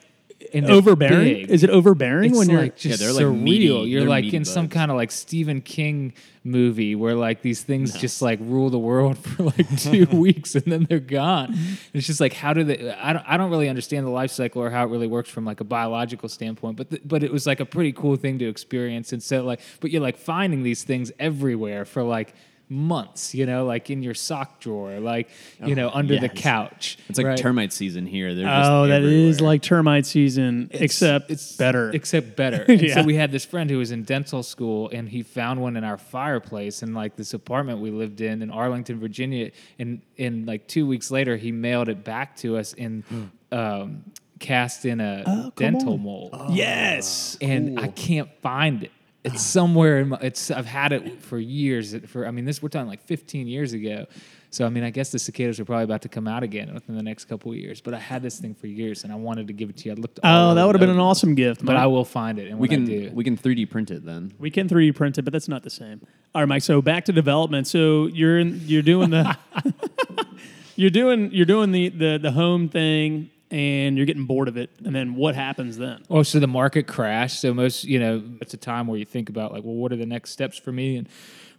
And 0.55 0.67
overbearing? 0.67 1.25
big. 1.47 1.51
Is 1.51 1.63
it 1.65 1.71
overbearing 1.71 2.31
It's 2.31 2.39
when 2.39 2.51
you're 2.51 2.61
like 2.61 2.77
just 2.77 3.01
Yeah, 3.01 3.07
they're 3.07 3.15
like 3.15 3.25
surreal. 3.27 3.41
meaty- 3.43 3.65
You're 3.91 4.01
they're 4.03 4.09
like 4.09 4.33
in 4.33 4.45
some 4.45 4.69
kind 4.69 4.91
of 4.91 4.97
like 4.97 5.11
Stephen 5.11 5.61
King 5.61 6.13
movie 6.45 6.95
where 6.97 7.15
like 7.15 7.43
these 7.43 7.63
things 7.63 7.93
just 7.95 8.21
like 8.21 8.39
rule 8.43 8.69
the 8.69 8.79
world 8.79 9.17
for 9.25 9.45
like 9.45 9.79
two 9.79 10.07
weeks 10.07 10.55
and 10.55 10.65
then 10.65 10.85
they're 10.89 10.99
gone. 10.99 11.55
It's 11.93 12.07
just 12.07 12.21
like 12.21 12.33
how 12.33 12.53
do 12.53 12.65
they? 12.65 12.91
I 12.91 13.13
don't. 13.13 13.25
I 13.29 13.37
don't 13.37 13.51
really 13.51 13.69
understand 13.69 14.07
the 14.07 14.11
life 14.11 14.31
cycle 14.31 14.63
or 14.63 14.71
how 14.71 14.85
it 14.85 14.91
really 14.91 15.07
works 15.07 15.31
from 15.31 15.45
like 15.45 15.61
a 15.61 15.65
biological 15.65 16.29
standpoint. 16.29 16.77
But 16.77 16.91
th- 16.91 17.03
but 17.05 17.23
it 17.23 17.33
was 17.33 17.47
like 17.47 17.61
a 17.61 17.67
pretty 17.67 17.93
cool 17.93 18.17
thing 18.17 18.39
to 18.41 18.49
experience. 18.49 19.13
And 19.13 19.23
so 19.23 19.45
like, 19.45 19.61
but 19.81 19.91
you're 19.91 20.03
like 20.03 20.17
finding 20.17 20.63
these 20.63 20.83
things 20.83 21.13
everywhere 21.19 21.85
for 21.85 22.03
like 22.03 22.35
months. 22.73 23.35
You 23.35 23.47
know, 23.47 23.65
like 23.67 23.91
in 23.91 24.03
your 24.03 24.15
sock 24.15 24.61
drawer, 24.61 24.99
like 24.99 25.29
you 25.65 25.75
know 25.75 25.91
under 25.91 26.19
the 26.19 26.29
couch. 26.29 26.99
It's 27.09 27.19
like 27.19 27.27
right? 27.27 27.39
termite 27.39 27.73
season 27.73 28.07
here. 28.07 28.35
They're 28.35 28.47
just 28.47 28.71
Oh, 28.71 28.87
that 28.87 29.03
is 29.03 29.37
everywhere. 29.37 29.53
like 29.53 29.63
termite 29.63 30.07
season, 30.07 30.71
except 30.73 31.31
it's 31.31 31.57
better. 31.57 31.91
Except 31.91 32.37
better. 32.37 32.65
And 32.73 32.81
Yeah. 32.81 32.95
So 32.95 33.03
we 33.03 33.17
had 33.17 33.33
this 33.33 33.45
friend 33.45 33.69
who 33.71 33.79
was 33.79 33.91
in 33.91 34.05
dental 34.05 34.43
school, 34.43 34.89
and 34.93 35.09
he 35.09 35.23
found 35.23 35.61
one 35.61 35.77
in 35.77 35.85
our 35.85 35.99
fireplace 35.99 36.83
in 36.83 36.95
like 36.95 37.17
this 37.17 37.35
apartment 37.35 37.81
we 37.81 37.91
lived 37.91 38.21
in 38.21 38.43
in 38.43 38.51
Arlington, 38.51 38.99
Virginia. 38.99 39.51
And 39.79 40.01
in 40.17 40.47
like 40.47 40.67
two 40.69 40.87
weeks 40.87 41.11
later, 41.11 41.37
he 41.37 41.53
mailed 41.53 41.89
it 41.89 42.03
back 42.03 42.37
to 42.39 42.57
us 42.57 42.73
in 42.73 43.05
um, 43.53 44.05
cast 44.39 44.85
in 44.85 45.01
a 45.01 45.53
dental 45.57 45.99
mold. 45.99 46.35
yes. 46.51 47.37
and 47.41 47.79
I 47.79 47.89
can't 47.89 48.31
find 48.41 48.85
it. 48.85 48.93
It's 49.25 49.43
somewhere 49.43 50.01
in 50.01 50.09
my, 50.09 50.19
it's 50.21 50.51
I've 50.51 50.67
had 50.67 50.93
it 50.93 51.23
for 51.23 51.39
years. 51.39 51.95
For 52.07 52.27
I 52.27 52.33
mean, 52.33 52.45
this 52.45 52.61
we're 52.61 52.69
talking 52.71 52.89
like 52.89 53.05
15 53.05 53.47
years 53.47 53.73
ago. 53.73 54.07
So 54.51 54.67
I 54.67 54.69
mean, 54.69 54.83
I 54.85 54.91
guess 54.91 55.11
the 55.13 55.19
cicadas 55.19 55.59
are 55.61 55.65
probably 55.65 55.85
about 55.85 56.03
to 56.03 56.09
come 56.09 56.27
out 56.29 56.43
again 56.43 56.75
within 56.75 56.97
the 56.97 57.03
next 57.03 57.25
couple 57.27 57.53
of 57.53 57.57
years. 57.57 57.81
But 57.81 57.95
I 57.95 57.99
had 57.99 58.23
this 58.23 58.39
thing 58.41 58.55
for 58.55 58.67
years, 58.67 59.05
and 59.05 59.13
I 59.13 59.17
wanted 59.17 59.47
to 59.47 59.53
give 59.53 59.71
it 59.71 59.77
to 59.79 59.85
you. 59.89 59.93
I 59.93 59.95
looked. 59.95 60.19
Oh, 60.25 60.55
that 60.55 60.65
would 60.65 60.75
have 60.75 60.81
been 60.81 60.91
an 60.91 60.99
awesome 60.99 61.35
gift. 61.35 61.65
But 61.65 61.75
Mike. 61.75 61.83
I 61.83 61.87
will 61.87 62.05
find 62.05 62.39
it, 62.39 62.49
and 62.51 62.59
We 62.59 62.69
can 62.69 62.83
I 62.83 62.87
do, 62.87 63.11
we 63.15 63.25
can 63.25 63.37
3D 63.39 63.71
print 63.71 63.91
it 63.91 64.05
then. 64.05 64.35
we 64.39 64.51
can 64.51 64.69
3D 64.69 64.95
print 64.95 65.17
it, 65.19 65.23
but 65.23 65.33
that's 65.33 65.49
not 65.49 65.63
the 65.63 65.71
same. 65.71 66.01
All 66.35 66.43
right, 66.43 66.49
Mike. 66.49 66.63
So 66.63 66.83
back 66.83 67.05
to 67.07 67.13
development. 67.13 67.67
So 67.69 68.09
you're 68.09 68.39
in, 68.41 68.61
you're 68.67 68.83
doing 68.83 69.11
the 69.11 69.37
you're 70.77 70.91
doing 70.91 71.31
you're 71.33 71.47
doing 71.47 71.71
the, 71.73 71.89
the 71.91 72.19
the 72.19 72.33
home 72.33 72.69
thing, 72.69 73.31
and 73.53 73.99
you're 73.99 74.07
getting 74.07 74.25
bored 74.25 74.49
of 74.49 74.57
it. 74.57 74.71
And 74.83 74.97
then 74.97 75.15
what 75.15 75.35
happens 75.35 75.77
then? 75.77 76.03
Oh, 76.09 76.23
so 76.23 76.41
the 76.41 76.47
market 76.47 76.87
crashed. 76.87 77.41
So 77.43 77.53
most, 77.53 77.85
you 77.85 78.01
know, 78.01 78.23
it's 78.41 78.55
a 78.55 78.57
time 78.57 78.87
where 78.87 78.99
you 78.99 79.05
think 79.05 79.29
about 79.29 79.53
like, 79.53 79.63
well, 79.63 79.75
what 79.75 79.93
are 79.93 79.97
the 79.97 80.07
next 80.07 80.31
steps 80.31 80.57
for 80.57 80.73
me? 80.73 80.97
And 80.97 81.07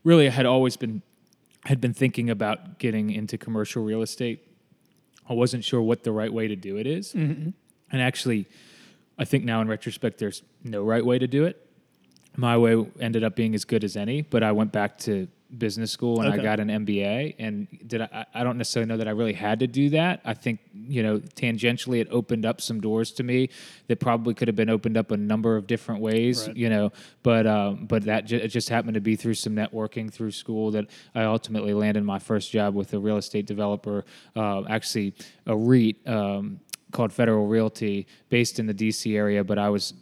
really, 0.04 0.28
I 0.28 0.32
had 0.32 0.48
always 0.48 0.76
been 0.76 1.04
had 1.66 1.80
been 1.80 1.94
thinking 1.94 2.30
about 2.30 2.78
getting 2.80 3.10
into 3.12 3.38
commercial 3.38 3.84
real 3.84 4.02
estate. 4.02 4.46
I 5.30 5.34
wasn't 5.34 5.64
sure 5.64 5.82
what 5.82 6.04
the 6.04 6.12
right 6.12 6.34
way 6.34 6.50
to 6.50 6.58
do 6.58 6.76
it 6.76 6.86
is. 6.86 7.14
Mm-hmm. 7.14 7.52
and 7.92 8.02
actually, 8.02 8.48
I 9.18 9.24
think 9.24 9.46
now 9.46 9.62
in 9.62 9.70
retrospect, 9.70 10.18
there's 10.18 10.42
no 10.64 10.84
right 10.84 11.06
way 11.06 11.20
to 11.20 11.28
do 11.28 11.46
it. 11.46 11.66
My 12.36 12.58
way 12.58 12.86
ended 13.00 13.24
up 13.24 13.36
being 13.36 13.56
as 13.56 13.64
good 13.64 13.84
as 13.84 13.96
any, 13.96 14.24
but 14.24 14.44
I 14.44 14.52
went 14.52 14.74
back 14.74 14.98
to 15.00 15.28
business 15.58 15.92
school 15.92 16.22
and 16.22 16.34
Okay. 16.34 16.40
I 16.40 16.44
got 16.44 16.60
an 16.60 16.70
MBA. 16.70 17.36
And 17.40 17.68
did 17.86 18.02
I? 18.02 18.26
I 18.34 18.44
don't 18.44 18.58
necessarily 18.58 18.88
know 18.88 18.98
that 18.98 19.08
I 19.08 19.12
really 19.12 19.34
had 19.34 19.60
to 19.60 19.68
do 19.68 19.90
that. 19.90 20.22
I 20.26 20.34
think 20.34 20.60
you 20.74 21.04
know 21.04 21.20
tangentially 21.20 22.02
it 22.02 22.08
opened 22.12 22.46
up 22.46 22.62
some 22.62 22.82
doors 22.82 23.12
to 23.14 23.24
me 23.24 23.50
that 23.88 24.00
probably 24.00 24.34
could 24.34 24.48
have 24.48 24.56
been 24.56 24.70
opened 24.70 24.98
up 24.98 25.12
a 25.12 25.18
number 25.18 25.56
of 25.56 25.68
different 25.68 26.02
ways. 26.02 26.48
Right. 26.48 26.58
You 26.58 26.70
know, 26.70 26.92
but 27.22 27.46
um, 27.48 27.86
but 27.86 28.04
that 28.04 28.26
just 28.26 28.70
happened 28.70 28.96
to 28.96 29.02
be 29.02 29.16
through 29.16 29.36
some 29.36 29.56
networking 29.56 30.12
through 30.12 30.32
school 30.32 30.72
that 30.72 30.88
I 31.14 31.24
ultimately 31.24 31.74
landed 31.74 32.04
my 32.04 32.20
first 32.20 32.52
job 32.52 32.76
with 32.76 32.94
a 32.94 33.00
real 33.00 33.18
estate 33.18 33.46
developer, 33.46 34.06
uh, 34.36 34.64
actually 34.68 35.14
a 35.46 35.56
REIT. 35.56 36.08
Um, 36.08 36.60
called 36.92 37.12
Federal 37.12 37.48
Realty, 37.48 38.06
based 38.30 38.60
in 38.60 38.68
the 38.68 38.74
DC 38.74 39.16
area, 39.16 39.44
but 39.44 39.58
I 39.58 39.68
was 39.70 39.96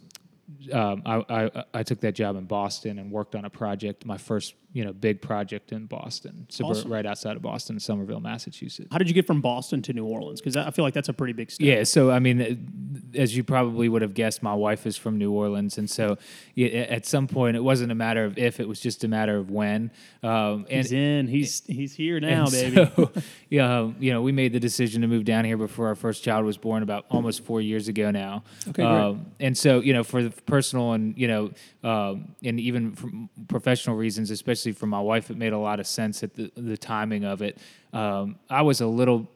um, 0.72 1.02
I, 1.06 1.24
I 1.30 1.64
I 1.72 1.82
took 1.82 2.00
that 2.00 2.14
job 2.14 2.36
in 2.36 2.44
Boston 2.44 2.98
and 2.98 3.10
worked 3.10 3.34
on 3.34 3.46
a 3.46 3.50
project, 3.50 4.04
my 4.04 4.18
first 4.18 4.54
you 4.72 4.84
know 4.84 4.92
big 4.92 5.20
project 5.20 5.72
in 5.72 5.86
Boston, 5.86 6.46
suburb, 6.48 6.70
Awesome. 6.76 6.92
right 6.92 7.04
outside 7.06 7.36
of 7.36 7.42
Boston, 7.42 7.78
Somerville, 7.78 8.20
Massachusetts. 8.20 8.88
How 8.90 8.98
did 8.98 9.08
you 9.08 9.14
get 9.14 9.26
from 9.26 9.40
Boston 9.40 9.82
to 9.82 9.92
New 9.92 10.04
Orleans? 10.06 10.40
Because 10.40 10.56
I 10.56 10.70
feel 10.70 10.84
like 10.84 10.94
that's 10.94 11.08
a 11.08 11.12
pretty 11.12 11.34
big 11.34 11.50
step. 11.50 11.66
Yeah, 11.66 11.84
so 11.84 12.10
I 12.10 12.18
mean, 12.18 13.10
as 13.14 13.36
you 13.36 13.44
probably 13.44 13.88
would 13.88 14.02
have 14.02 14.14
guessed, 14.14 14.42
my 14.42 14.54
wife 14.54 14.86
is 14.86 14.96
from 14.96 15.18
New 15.18 15.30
Orleans, 15.32 15.78
and 15.78 15.88
so 15.90 16.16
at 16.58 17.06
some 17.06 17.26
point, 17.28 17.56
it 17.56 17.62
wasn't 17.64 17.92
a 17.92 17.94
matter 17.94 18.24
of 18.24 18.38
if; 18.38 18.60
it 18.60 18.68
was 18.68 18.80
just 18.80 19.04
a 19.04 19.08
matter 19.08 19.36
of 19.36 19.50
when. 19.50 19.90
Um, 20.22 20.66
and 20.70 20.82
He's 20.82 20.92
in. 20.92 21.26
He's 21.28 21.62
he's 21.66 21.94
here 21.94 22.18
now, 22.20 22.46
baby. 22.48 22.76
So, 22.96 23.10
yeah, 23.50 23.80
um, 23.80 23.96
you 24.00 24.12
know, 24.12 24.22
we 24.22 24.32
made 24.32 24.52
the 24.52 24.60
decision 24.60 25.02
to 25.02 25.06
move 25.08 25.24
down 25.24 25.44
here 25.44 25.56
before 25.56 25.88
our 25.88 25.94
first 25.94 26.24
child 26.24 26.44
was 26.44 26.56
born 26.56 26.82
about 26.82 27.04
almost 27.10 27.44
four 27.44 27.60
years 27.60 27.88
ago 27.88 28.10
now. 28.10 28.42
Okay. 28.68 28.82
Um, 28.82 29.26
and 29.40 29.56
so, 29.56 29.80
you 29.80 29.92
know, 29.92 30.02
for 30.04 30.22
the 30.22 30.30
personal 30.42 30.92
and 30.92 31.16
you 31.18 31.28
know, 31.28 31.50
um, 31.82 32.36
and 32.44 32.60
even 32.60 32.94
for 32.94 33.10
professional 33.48 33.96
reasons, 33.96 34.30
especially 34.30 34.72
for 34.72 34.86
my 34.86 35.00
wife, 35.00 35.30
it 35.30 35.36
made 35.36 35.52
a 35.52 35.58
lot 35.58 35.80
of 35.80 35.86
sense 35.86 36.22
at 36.22 36.34
the 36.34 36.50
the 36.56 36.76
timing 36.76 37.24
of 37.24 37.42
it. 37.42 37.58
Um, 37.92 38.38
I 38.48 38.62
was 38.62 38.80
a 38.80 38.86
little 38.86 39.28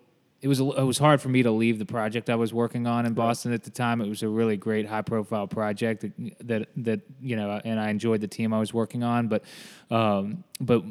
it 0.43 0.49
was 0.49 0.61
a, 0.61 0.65
it 0.65 0.85
was 0.85 0.99
hard 0.99 1.21
for 1.21 1.29
me 1.29 1.43
to 1.43 1.51
leave 1.51 1.79
the 1.79 1.87
project 1.87 2.31
I 2.31 2.37
was 2.37 2.53
working 2.53 2.87
on 2.87 3.07
in 3.07 3.15
Boston 3.15 3.53
at 3.53 3.65
the 3.65 3.71
time. 3.71 4.01
It 4.01 4.09
was 4.09 4.23
a 4.23 4.29
really 4.29 4.57
great 4.57 4.87
high 4.87 5.03
profile 5.03 5.47
project 5.47 6.03
that 6.03 6.13
that, 6.47 6.69
that 6.77 7.01
you 7.21 7.37
know, 7.37 7.61
and 7.65 7.81
I 7.81 7.91
enjoyed 7.91 8.21
the 8.21 8.29
team 8.29 8.53
I 8.53 8.59
was 8.59 8.73
working 8.73 9.03
on. 9.03 9.29
But 9.29 9.45
um, 9.91 10.45
but 10.61 10.85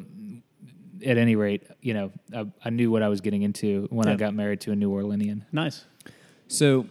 at 1.04 1.16
any 1.16 1.36
rate, 1.36 1.62
you 1.80 1.94
know, 1.94 2.12
I, 2.34 2.46
I 2.64 2.70
knew 2.70 2.90
what 2.90 3.02
I 3.02 3.08
was 3.08 3.20
getting 3.20 3.42
into 3.42 3.86
when 3.90 4.08
I 4.08 4.16
got 4.16 4.34
married 4.34 4.60
to 4.62 4.72
a 4.72 4.76
New 4.76 4.90
Orleanian. 4.90 5.42
Nice. 5.52 5.84
So 6.48 6.86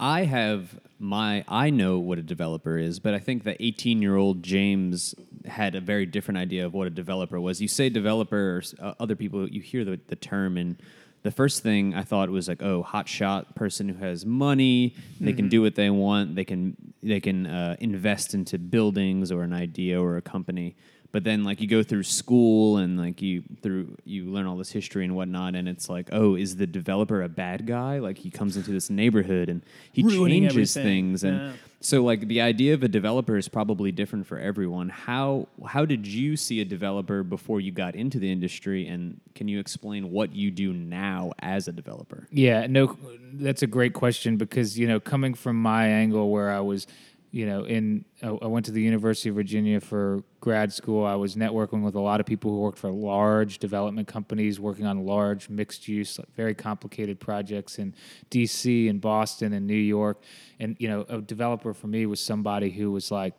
I 0.00 0.24
have 0.24 0.78
my 0.98 1.44
I 1.48 1.70
know 1.70 1.98
what 1.98 2.18
a 2.18 2.22
developer 2.22 2.76
is, 2.76 2.98
but 2.98 3.14
I 3.14 3.18
think 3.18 3.44
that 3.44 3.56
18 3.60 4.02
year 4.02 4.16
old 4.16 4.42
James 4.42 5.14
had 5.44 5.74
a 5.74 5.80
very 5.80 6.06
different 6.06 6.38
idea 6.38 6.66
of 6.66 6.74
what 6.74 6.86
a 6.86 6.90
developer 6.90 7.40
was. 7.40 7.60
You 7.60 7.68
say 7.68 7.88
developer, 7.88 8.56
or 8.56 8.62
uh, 8.80 8.94
other 9.00 9.16
people 9.16 9.48
you 9.48 9.60
hear 9.60 9.84
the, 9.84 10.00
the 10.08 10.16
term, 10.16 10.56
and 10.56 10.76
the 11.22 11.30
first 11.30 11.62
thing 11.62 11.94
I 11.94 12.02
thought 12.02 12.30
was 12.30 12.48
like, 12.48 12.62
oh, 12.62 12.82
hot 12.82 13.08
shot 13.08 13.54
person 13.54 13.88
who 13.88 14.04
has 14.04 14.24
money, 14.24 14.94
they 15.20 15.32
can 15.32 15.48
do 15.48 15.62
what 15.62 15.74
they 15.74 15.90
want, 15.90 16.34
they 16.34 16.44
can 16.44 16.76
they 17.02 17.20
can 17.20 17.46
uh, 17.46 17.76
invest 17.80 18.34
into 18.34 18.58
buildings 18.58 19.30
or 19.30 19.42
an 19.42 19.52
idea 19.52 20.00
or 20.00 20.16
a 20.16 20.22
company. 20.22 20.76
But 21.10 21.24
then 21.24 21.42
like 21.42 21.60
you 21.62 21.66
go 21.66 21.82
through 21.82 22.02
school 22.02 22.76
and 22.76 22.98
like 22.98 23.22
you 23.22 23.42
through 23.62 23.96
you 24.04 24.24
learn 24.24 24.46
all 24.46 24.58
this 24.58 24.70
history 24.70 25.04
and 25.06 25.16
whatnot, 25.16 25.54
and 25.54 25.66
it's 25.66 25.88
like, 25.88 26.10
oh, 26.12 26.34
is 26.34 26.56
the 26.56 26.66
developer 26.66 27.22
a 27.22 27.28
bad 27.30 27.66
guy? 27.66 27.98
Like 27.98 28.18
he 28.18 28.30
comes 28.30 28.58
into 28.58 28.72
this 28.72 28.90
neighborhood 28.90 29.48
and 29.48 29.62
he 29.90 30.02
Ruining 30.02 30.42
changes 30.42 30.76
everything. 30.76 31.06
things, 31.12 31.24
and 31.24 31.36
Yeah. 31.38 31.52
so 31.80 32.04
like 32.04 32.28
the 32.28 32.42
idea 32.42 32.74
of 32.74 32.82
a 32.82 32.88
developer 32.88 33.38
is 33.38 33.48
probably 33.48 33.90
different 33.90 34.26
for 34.26 34.38
everyone. 34.38 34.90
How 34.90 35.48
how 35.66 35.86
did 35.86 36.06
you 36.06 36.36
see 36.36 36.60
a 36.60 36.64
developer 36.66 37.22
before 37.22 37.58
you 37.62 37.72
got 37.72 37.94
into 37.94 38.18
the 38.18 38.30
industry, 38.30 38.86
and 38.86 39.18
can 39.34 39.48
you 39.48 39.60
explain 39.60 40.10
what 40.10 40.34
you 40.34 40.50
do 40.50 40.74
now 40.74 41.32
as 41.38 41.68
a 41.68 41.72
developer? 41.72 42.28
Yeah, 42.30 42.66
no, 42.66 42.98
that's 43.32 43.62
a 43.62 43.66
great 43.66 43.94
question 43.94 44.36
because 44.36 44.78
you 44.78 44.86
know, 44.86 45.00
coming 45.00 45.32
from 45.32 45.56
my 45.56 45.86
angle 45.86 46.30
where 46.30 46.50
I 46.50 46.60
was, 46.60 46.86
you 47.30 47.46
know, 47.46 47.64
in 47.64 48.04
I 48.22 48.28
I 48.28 48.46
went 48.46 48.66
to 48.66 48.72
the 48.72 48.82
University 48.82 49.28
of 49.28 49.34
Virginia 49.34 49.80
for 49.80 50.22
grad 50.40 50.72
school. 50.72 51.04
I 51.04 51.14
was 51.14 51.36
networking 51.36 51.82
with 51.82 51.94
a 51.94 52.00
lot 52.00 52.20
of 52.20 52.26
people 52.26 52.50
who 52.50 52.60
worked 52.60 52.78
for 52.78 52.90
large 52.90 53.58
development 53.58 54.08
companies, 54.08 54.58
working 54.58 54.86
on 54.86 55.04
large 55.04 55.48
mixed 55.48 55.88
use, 55.88 56.18
very 56.36 56.54
complicated 56.54 57.20
projects 57.20 57.78
in 57.78 57.94
D.C. 58.30 58.88
and 58.88 59.00
Boston 59.00 59.52
and 59.52 59.66
New 59.66 59.74
York. 59.74 60.22
And 60.58 60.76
you 60.78 60.88
know, 60.88 61.04
a 61.08 61.20
developer 61.20 61.74
for 61.74 61.86
me 61.86 62.06
was 62.06 62.20
somebody 62.20 62.70
who 62.70 62.90
was 62.90 63.10
like 63.10 63.34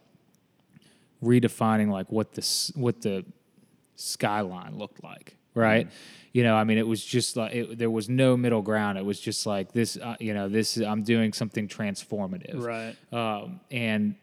redefining 1.23 1.89
like 1.89 2.11
what 2.11 2.33
the 2.33 2.71
what 2.75 3.01
the 3.01 3.25
skyline 3.95 4.77
looked 4.77 5.03
like, 5.03 5.35
right? 5.59 5.87
You 6.31 6.43
know, 6.43 6.55
I 6.55 6.63
mean, 6.63 6.77
it 6.77 6.87
was 6.87 7.03
just 7.03 7.35
like 7.37 7.53
it, 7.55 7.77
there 7.79 7.89
was 7.89 8.07
no 8.07 8.37
middle 8.37 8.61
ground. 8.61 8.97
It 8.97 9.05
was 9.05 9.19
just 9.19 9.45
like 9.47 9.71
this, 9.71 9.97
uh, 9.97 10.15
you 10.19 10.33
know, 10.33 10.47
this 10.47 10.77
I'm 10.77 11.03
doing 11.03 11.33
something 11.33 11.67
transformative, 11.67 12.63
Right. 12.63 12.95
Um, 13.11 13.59
and 13.71 14.15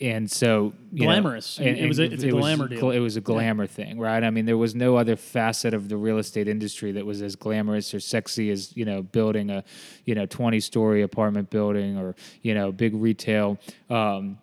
and 0.00 0.30
so 0.30 0.72
you 0.92 1.00
know, 1.06 1.12
Glamorous. 1.12 1.58
It 1.60 1.86
was 1.86 1.98
a- 1.98 2.04
it's 2.04 2.22
a 2.24 2.32
was 2.32 2.40
glamour 2.42 2.68
gl- 2.68 2.70
deal. 2.70 2.90
It 2.92 3.00
was 3.00 3.16
a 3.16 3.20
glamour 3.20 3.66
thing, 3.66 3.98
right? 3.98 4.24
I 4.24 4.30
mean, 4.30 4.46
there 4.46 4.56
was 4.56 4.74
no 4.74 4.96
other 4.96 5.14
facet 5.16 5.74
of 5.74 5.88
the 5.90 5.96
real 5.98 6.16
estate 6.18 6.48
industry 6.48 6.92
that 6.92 7.04
was 7.04 7.20
as 7.20 7.36
glamorous 7.36 7.92
or 7.92 8.00
sexy 8.00 8.50
as 8.50 8.74
you 8.76 8.84
know 8.86 9.02
building 9.02 9.50
a 9.50 9.62
you 10.06 10.14
know 10.14 10.24
20 10.26 10.58
story 10.60 11.02
apartment 11.02 11.50
building 11.50 11.98
or 11.98 12.14
you 12.42 12.54
know 12.54 12.72
big 12.72 12.94
retail. 12.94 13.58
Um, 13.90 14.38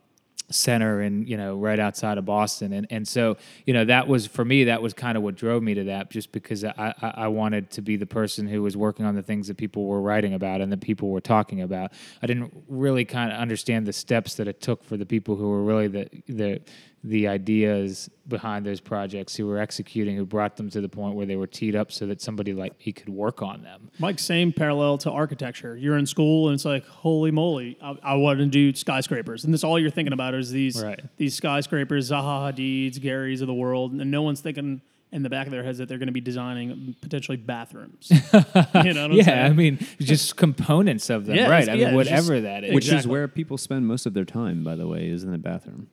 center 0.49 1.01
and 1.01 1.27
you 1.27 1.35
know 1.35 1.55
right 1.55 1.79
outside 1.79 2.17
of 2.17 2.25
Boston. 2.25 2.73
And 2.73 2.87
and 2.89 3.07
so 3.07 3.37
you 3.65 3.73
know 3.73 3.85
that 3.85 4.07
was 4.07 4.27
for 4.27 4.45
me 4.45 4.65
that 4.65 4.81
was 4.81 4.93
kind 4.93 5.17
of 5.17 5.23
what 5.23 5.35
drove 5.35 5.63
me 5.63 5.73
to 5.73 5.83
that 5.85 6.09
just 6.09 6.31
because 6.31 6.63
I, 6.63 6.93
I 7.01 7.13
I 7.15 7.27
wanted 7.27 7.69
to 7.71 7.81
be 7.81 7.95
the 7.95 8.05
person 8.05 8.47
who 8.47 8.61
was 8.61 8.77
working 8.77 9.05
on 9.05 9.15
the 9.15 9.23
things 9.23 9.47
that 9.47 9.57
people 9.57 9.85
were 9.85 10.01
writing 10.01 10.33
about 10.33 10.61
and 10.61 10.71
that 10.71 10.81
people 10.81 11.09
were 11.09 11.21
talking 11.21 11.61
about. 11.61 11.91
I 12.21 12.27
didn't 12.27 12.53
really 12.67 13.05
kind 13.05 13.31
of 13.31 13.39
understand 13.39 13.85
the 13.85 13.93
steps 13.93 14.35
that 14.35 14.47
it 14.47 14.61
took 14.61 14.83
for 14.83 14.97
the 14.97 15.05
people 15.05 15.35
who 15.35 15.49
were 15.49 15.63
really 15.63 15.87
the 15.87 16.09
the 16.27 16.61
the 17.03 17.27
ideas 17.27 18.09
behind 18.27 18.65
those 18.65 18.79
projects 18.81 19.35
who 19.35 19.45
were 19.45 19.59
executing 19.59 20.15
who 20.17 20.25
brought 20.25 20.57
them 20.57 20.69
to 20.69 20.81
the 20.81 20.89
point 20.89 21.15
where 21.15 21.25
they 21.25 21.35
were 21.35 21.47
teed 21.47 21.75
up 21.75 21.91
so 21.91 22.05
that 22.07 22.19
somebody 22.21 22.53
like 22.53 22.73
me 22.85 22.91
could 22.91 23.07
work 23.07 23.41
on 23.41 23.61
them 23.61 23.89
Mike, 23.99 24.19
same 24.19 24.51
parallel 24.51 24.97
to 24.99 25.11
architecture. 25.11 25.77
You're 25.77 25.97
in 25.97 26.05
school 26.05 26.47
and 26.49 26.55
it's 26.55 26.65
like, 26.65 26.85
holy 26.87 27.31
moly, 27.31 27.77
I, 27.81 27.95
I 28.03 28.13
want 28.15 28.39
to 28.39 28.45
do 28.47 28.73
skyscrapers, 28.75 29.45
and 29.45 29.53
this 29.53 29.63
all 29.63 29.79
you're 29.79 29.91
thinking 29.91 30.11
about 30.13 30.33
is 30.33 30.51
these 30.51 30.81
Right. 30.83 30.99
these 31.17 31.35
skyscrapers, 31.35 32.09
Zaha 32.11 32.51
Hadid's, 32.53 32.99
Gehry's 32.99 33.41
of 33.41 33.47
the 33.47 33.53
world, 33.53 33.93
and 33.93 34.09
no 34.11 34.21
one's 34.23 34.41
thinking 34.41 34.81
in 35.11 35.23
the 35.23 35.29
back 35.29 35.47
of 35.47 35.51
their 35.51 35.63
heads 35.63 35.77
that 35.77 35.87
they're 35.87 35.97
going 35.99 36.07
to 36.07 36.11
be 36.13 36.19
designing 36.19 36.93
potentially 37.01 37.37
bathrooms. 37.37 38.09
you 38.11 38.19
know 38.19 38.23
what 38.33 38.83
I'm 38.83 39.11
yeah 39.13 39.23
saying? 39.23 39.45
I 39.45 39.49
mean 39.53 39.79
just 39.99 40.35
components 40.35 41.09
of 41.09 41.25
them 41.27 41.37
Yeah, 41.37 41.47
right 41.49 41.61
it's- 41.63 41.73
I 41.73 41.79
yeah, 41.79 41.91
mean 41.91 41.99
it's 42.01 42.09
just- 42.09 42.27
whatever 42.27 42.41
that 42.41 42.63
is 42.65 42.73
Which 42.75 42.89
is 42.91 43.07
where 43.07 43.27
people 43.29 43.57
spend 43.57 43.87
most 43.87 44.05
of 44.05 44.13
their 44.13 44.25
time, 44.25 44.63
by 44.65 44.75
the 44.75 44.87
way, 44.87 45.07
is 45.07 45.23
in 45.23 45.31
the 45.31 45.37
bathroom. 45.37 45.87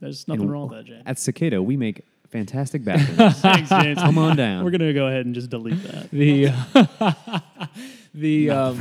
There's 0.00 0.28
nothing 0.28 0.48
wrong 0.48 0.68
with 0.68 0.78
that, 0.78 0.84
James. 0.86 1.02
At 1.06 1.18
Cicada, 1.18 1.62
we 1.62 1.76
make 1.76 2.04
fantastic 2.28 2.84
bathrooms. 2.84 3.40
Thanks, 3.40 3.68
James. 3.70 3.98
Come 3.98 4.18
on 4.18 4.36
down. 4.36 4.64
We're 4.64 4.70
going 4.70 4.80
to 4.80 4.92
go 4.92 5.06
ahead 5.06 5.24
and 5.24 5.34
just 5.34 5.50
delete 5.50 5.82
that. 5.84 6.10
the 6.10 6.48
the 8.14 8.50
um, 8.50 8.80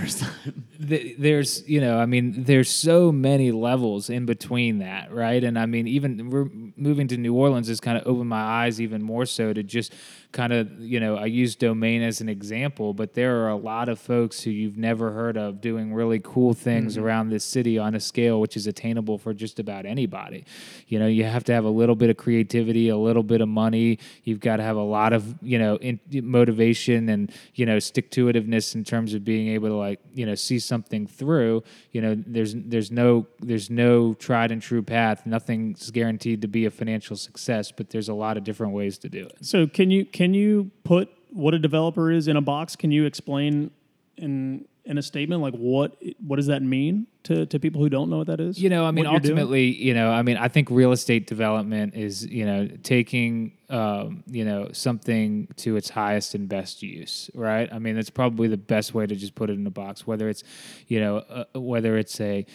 the, 0.80 1.16
there's 1.18 1.68
you 1.68 1.82
know 1.82 1.98
I 1.98 2.06
mean 2.06 2.44
there's 2.44 2.70
so 2.70 3.12
many 3.12 3.52
levels 3.52 4.10
in 4.10 4.26
between 4.26 4.78
that 4.80 5.12
right 5.12 5.44
and 5.44 5.58
I 5.58 5.66
mean 5.66 5.88
even 5.88 6.30
we're 6.30 6.50
moving 6.76 7.08
to 7.08 7.18
New 7.18 7.34
Orleans 7.34 7.68
has 7.68 7.80
kind 7.80 7.98
of 7.98 8.06
opened 8.06 8.30
my 8.30 8.42
eyes 8.42 8.80
even 8.80 9.02
more 9.02 9.26
so 9.26 9.52
to 9.52 9.64
just 9.64 9.94
kind 10.34 10.52
of 10.52 10.80
you 10.80 11.00
know 11.00 11.16
I 11.16 11.26
use 11.26 11.56
domain 11.56 12.02
as 12.02 12.20
an 12.20 12.28
example 12.28 12.94
but 12.94 13.14
there 13.14 13.44
are 13.44 13.50
a 13.50 13.56
lot 13.56 13.88
of 13.88 14.00
folks 14.00 14.42
who 14.42 14.50
you've 14.50 14.78
never 14.78 15.12
heard 15.12 15.38
of 15.38 15.62
doing 15.62 15.94
really 15.94 16.20
cool 16.24 16.54
things 16.54 16.96
mm-hmm. 16.96 17.06
around 17.06 17.30
this 17.30 17.46
city 17.46 17.78
on 17.78 17.96
a 17.96 18.00
scale 18.00 18.42
which 18.42 18.58
is 18.58 18.68
attainable 18.68 19.18
for 19.18 19.34
just 19.34 19.60
about 19.60 19.86
anybody. 19.86 20.46
You 20.88 21.00
know 21.00 21.08
you 21.08 21.24
have 21.24 21.44
to 21.46 21.54
have 21.54 21.66
a 21.66 21.70
little 21.70 21.96
bit 21.96 22.10
of 22.10 22.18
creativity 22.18 22.90
a 22.90 22.98
little 22.98 23.24
bit 23.24 23.42
of 23.42 23.48
money. 23.48 24.00
You've 24.24 24.40
got 24.40 24.58
to 24.58 24.64
have 24.64 24.78
a 24.78 24.84
lot 24.84 25.14
of 25.14 25.36
you 25.42 25.60
know 25.60 25.76
in, 25.78 26.00
motivation 26.12 27.10
and 27.10 27.32
you 27.56 27.66
know 27.66 27.80
stick 27.80 28.12
to 28.12 28.26
itiveness 28.26 28.76
in 28.76 28.84
terms 28.84 29.14
of 29.14 29.24
being 29.24 29.50
able 29.50 29.70
to 29.70 29.76
like 29.76 30.00
you 30.14 30.26
know 30.26 30.36
see 30.36 30.60
something 30.60 31.08
through. 31.08 31.64
You 31.92 32.02
know 32.02 32.16
there's 32.16 32.56
there's 32.56 32.92
no 32.92 33.28
there's 33.40 33.70
no 33.70 34.14
tried 34.14 34.52
and 34.52 34.62
true 34.62 34.82
path. 34.82 35.26
Nothing's 35.26 35.92
guaranteed 35.92 36.42
to 36.42 36.48
be 36.48 36.66
a 36.66 36.72
financial 36.72 37.16
success 37.16 37.72
but 37.76 37.90
there's 37.90 38.10
a 38.10 38.14
lot 38.14 38.38
of 38.38 38.44
different 38.44 38.74
ways 38.74 38.98
to 39.00 39.10
do 39.10 39.26
it. 39.26 39.38
So 39.42 39.68
can 39.68 39.92
you 39.92 40.06
can 40.06 40.23
you 40.32 40.70
put 40.84 41.10
what 41.32 41.56
a 41.56 41.60
developer 41.60 42.12
is 42.12 42.28
in 42.28 42.38
a 42.38 42.42
box? 42.42 42.76
Can 42.76 42.92
you 42.92 43.06
explain 43.06 43.72
in 44.18 44.66
in 44.86 44.98
a 44.98 45.02
statement 45.02 45.42
like 45.42 45.56
what 45.56 45.98
what 46.20 46.36
does 46.36 46.48
that 46.48 46.62
mean 46.62 47.08
to, 47.24 47.46
to 47.46 47.60
people 47.60 47.82
who 47.82 47.90
don't 47.90 48.10
know 48.10 48.18
what 48.18 48.28
that 48.28 48.40
is? 48.40 48.62
You 48.62 48.70
know, 48.70 48.86
I 48.86 48.92
mean, 48.92 49.06
doing? 49.06 49.16
ultimately, 49.16 49.64
you 49.64 49.94
know, 49.94 50.12
I 50.12 50.22
mean, 50.24 50.38
I 50.38 50.50
think 50.50 50.70
real 50.70 50.92
estate 50.92 51.26
development 51.26 51.96
is, 51.96 52.26
you 52.26 52.46
know, 52.46 52.68
taking, 52.84 53.54
um, 53.70 54.24
you 54.28 54.44
know, 54.44 54.70
something 54.74 55.48
to 55.58 55.78
its 55.78 55.90
highest 55.90 56.36
and 56.36 56.50
best 56.50 56.84
use, 56.84 57.30
right? 57.34 57.72
I 57.72 57.80
mean, 57.80 57.96
that's 57.96 58.10
probably 58.10 58.50
the 58.50 58.58
best 58.58 58.94
way 58.94 59.08
to 59.08 59.16
just 59.16 59.36
put 59.36 59.50
it 59.50 59.54
in 59.54 59.66
a 59.66 59.72
box. 59.72 60.06
Whether 60.06 60.28
it's, 60.28 60.44
you 60.88 61.00
know, 61.00 61.18
uh, 61.18 61.46
whether 61.60 61.98
it's 61.98 62.20
a 62.20 62.46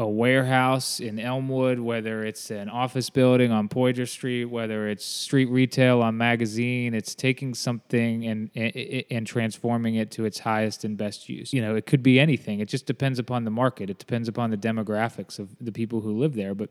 a 0.00 0.08
warehouse 0.08 0.98
in 0.98 1.18
Elmwood, 1.18 1.78
whether 1.78 2.24
it's 2.24 2.50
an 2.50 2.70
office 2.70 3.10
building 3.10 3.52
on 3.52 3.68
Poydras 3.68 4.08
Street, 4.08 4.46
whether 4.46 4.88
it's 4.88 5.04
street 5.04 5.50
retail 5.50 6.00
on 6.00 6.16
Magazine, 6.16 6.94
it's 6.94 7.14
taking 7.14 7.52
something 7.52 8.26
and, 8.26 8.50
and 8.54 9.04
and 9.10 9.26
transforming 9.26 9.96
it 9.96 10.10
to 10.12 10.24
its 10.24 10.38
highest 10.38 10.84
and 10.84 10.96
best 10.96 11.28
use. 11.28 11.52
You 11.52 11.60
know, 11.60 11.74
it 11.76 11.84
could 11.84 12.02
be 12.02 12.18
anything. 12.18 12.60
It 12.60 12.68
just 12.68 12.86
depends 12.86 13.18
upon 13.18 13.44
the 13.44 13.50
market. 13.50 13.90
It 13.90 13.98
depends 13.98 14.26
upon 14.26 14.50
the 14.50 14.56
demographics 14.56 15.38
of 15.38 15.54
the 15.60 15.72
people 15.72 16.00
who 16.00 16.18
live 16.18 16.34
there, 16.34 16.54
but 16.54 16.70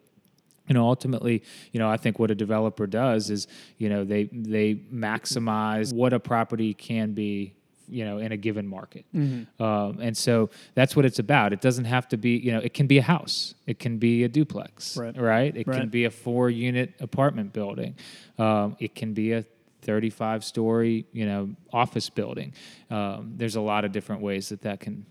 you 0.68 0.74
know 0.74 0.86
ultimately 0.86 1.42
you 1.72 1.80
know 1.80 1.90
i 1.90 1.98
think 1.98 2.20
what 2.20 2.30
a 2.30 2.36
developer 2.36 2.86
does 2.86 3.32
is 3.32 3.48
you 3.80 3.90
know 3.90 4.06
they 4.06 4.26
they 4.32 4.76
maximize 4.94 5.92
what 5.92 6.14
a 6.14 6.20
property 6.20 6.76
can 6.76 7.14
be 7.14 7.56
you 7.90 8.06
know 8.06 8.18
in 8.20 8.32
a 8.32 8.38
given 8.38 8.68
market. 8.68 9.06
Um, 9.14 10.00
and 10.02 10.16
so 10.16 10.50
that's 10.76 10.96
what 10.96 11.06
it's 11.06 11.20
about. 11.20 11.54
It 11.54 11.62
doesn't 11.62 11.86
have 11.86 12.08
to 12.10 12.18
be 12.18 12.38
you 12.38 12.52
know 12.52 12.60
it 12.60 12.74
can 12.74 12.88
be 12.88 12.98
a 12.98 13.02
house. 13.02 13.56
It 13.68 13.80
can 13.80 13.98
be 13.98 14.24
a 14.24 14.28
duplex 14.30 14.96
Right. 14.98 15.16
it 15.16 15.68
Right. 15.68 15.80
can 15.80 15.90
be 15.90 16.06
a 16.06 16.12
four 16.12 16.50
unit 16.50 16.94
apartment 17.00 17.54
building. 17.54 17.96
Um, 18.38 18.76
it 18.80 18.96
can 18.96 19.14
be 19.14 19.34
a 19.34 19.44
35 19.82 20.44
story 20.44 21.06
you 21.14 21.26
know 21.26 21.50
office 21.74 22.10
building. 22.10 22.54
Um, 22.90 23.34
there's 23.38 23.56
a 23.56 23.62
lot 23.62 23.86
of 23.86 23.92
different 23.92 24.22
ways 24.22 24.50
that 24.50 24.62
that 24.62 24.80
can 24.80 25.06